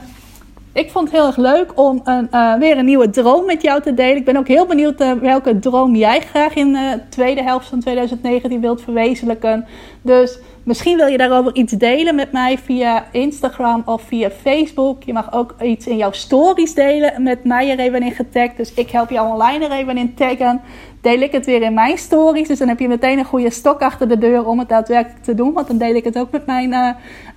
[0.78, 3.82] ik vond het heel erg leuk om een, uh, weer een nieuwe droom met jou
[3.82, 4.17] te delen.
[4.17, 7.80] Ik ben ook heel benieuwd uh, welke droom jij graag in de tweede helft van
[7.80, 9.65] 2019 wilt verwezenlijken.
[10.01, 15.03] Dus misschien wil je daarover iets delen met mij via Instagram of via Facebook.
[15.03, 18.57] Je mag ook iets in jouw stories delen met mij er even in getagd.
[18.57, 20.61] Dus ik help jou online er even in taggen.
[21.08, 22.47] Deel ik het weer in mijn stories.
[22.47, 25.36] Dus dan heb je meteen een goede stok achter de deur om het daadwerkelijk te
[25.36, 25.53] doen.
[25.53, 26.72] Want dan deel ik het ook met mijn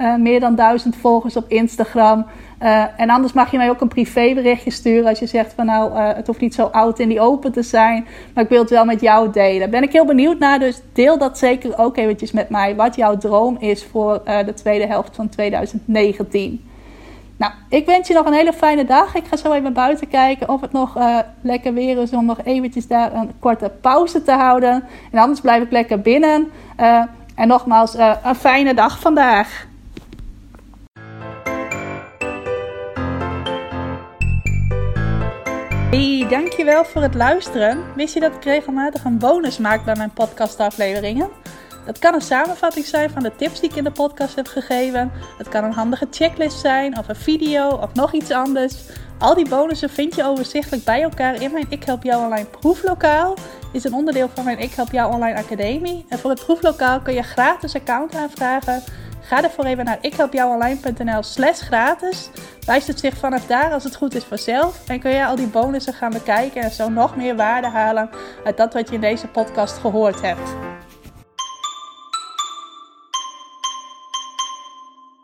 [0.01, 2.27] uh, meer dan duizend volgers op Instagram.
[2.63, 5.99] Uh, en anders mag je mij ook een privéberichtje sturen als je zegt van nou,
[5.99, 8.85] het hoeft niet zo oud in die open te zijn, maar ik wil het wel
[8.85, 9.71] met jou delen.
[9.71, 13.17] Ben ik heel benieuwd naar, dus deel dat zeker ook eventjes met mij, wat jouw
[13.17, 16.70] droom is voor de tweede helft van 2019.
[17.41, 19.15] Nou, ik wens je nog een hele fijne dag.
[19.15, 20.99] Ik ga zo even buiten kijken of het nog
[21.41, 24.85] lekker weer is om nog eventjes daar een korte pauze te houden.
[25.13, 26.51] En anders blijf ik lekker binnen.
[27.35, 29.67] en nogmaals, een fijne dag vandaag.
[35.91, 37.79] Hey, dankjewel voor het luisteren.
[37.95, 41.29] Wist je dat ik regelmatig een bonus maak bij mijn podcastafleveringen?
[41.91, 45.13] Dat kan een samenvatting zijn van de tips die ik in de podcast heb gegeven.
[45.39, 48.75] Het kan een handige checklist zijn, of een video, of nog iets anders.
[49.19, 53.35] Al die bonussen vind je overzichtelijk bij elkaar in mijn Ik Help Jou Online proeflokaal.
[53.73, 56.05] Is een onderdeel van mijn Ik Help Jou Online Academie.
[56.09, 58.83] En voor het proeflokaal kun je gratis account aanvragen.
[59.21, 62.31] Ga ervoor even naar ikhelpjouonline.nl slash gratis.
[62.67, 64.89] Wijst het zich vanaf daar als het goed is vanzelf.
[64.89, 68.11] En kun je al die bonussen gaan bekijken en zo nog meer waarde halen
[68.45, 70.51] uit dat wat je in deze podcast gehoord hebt.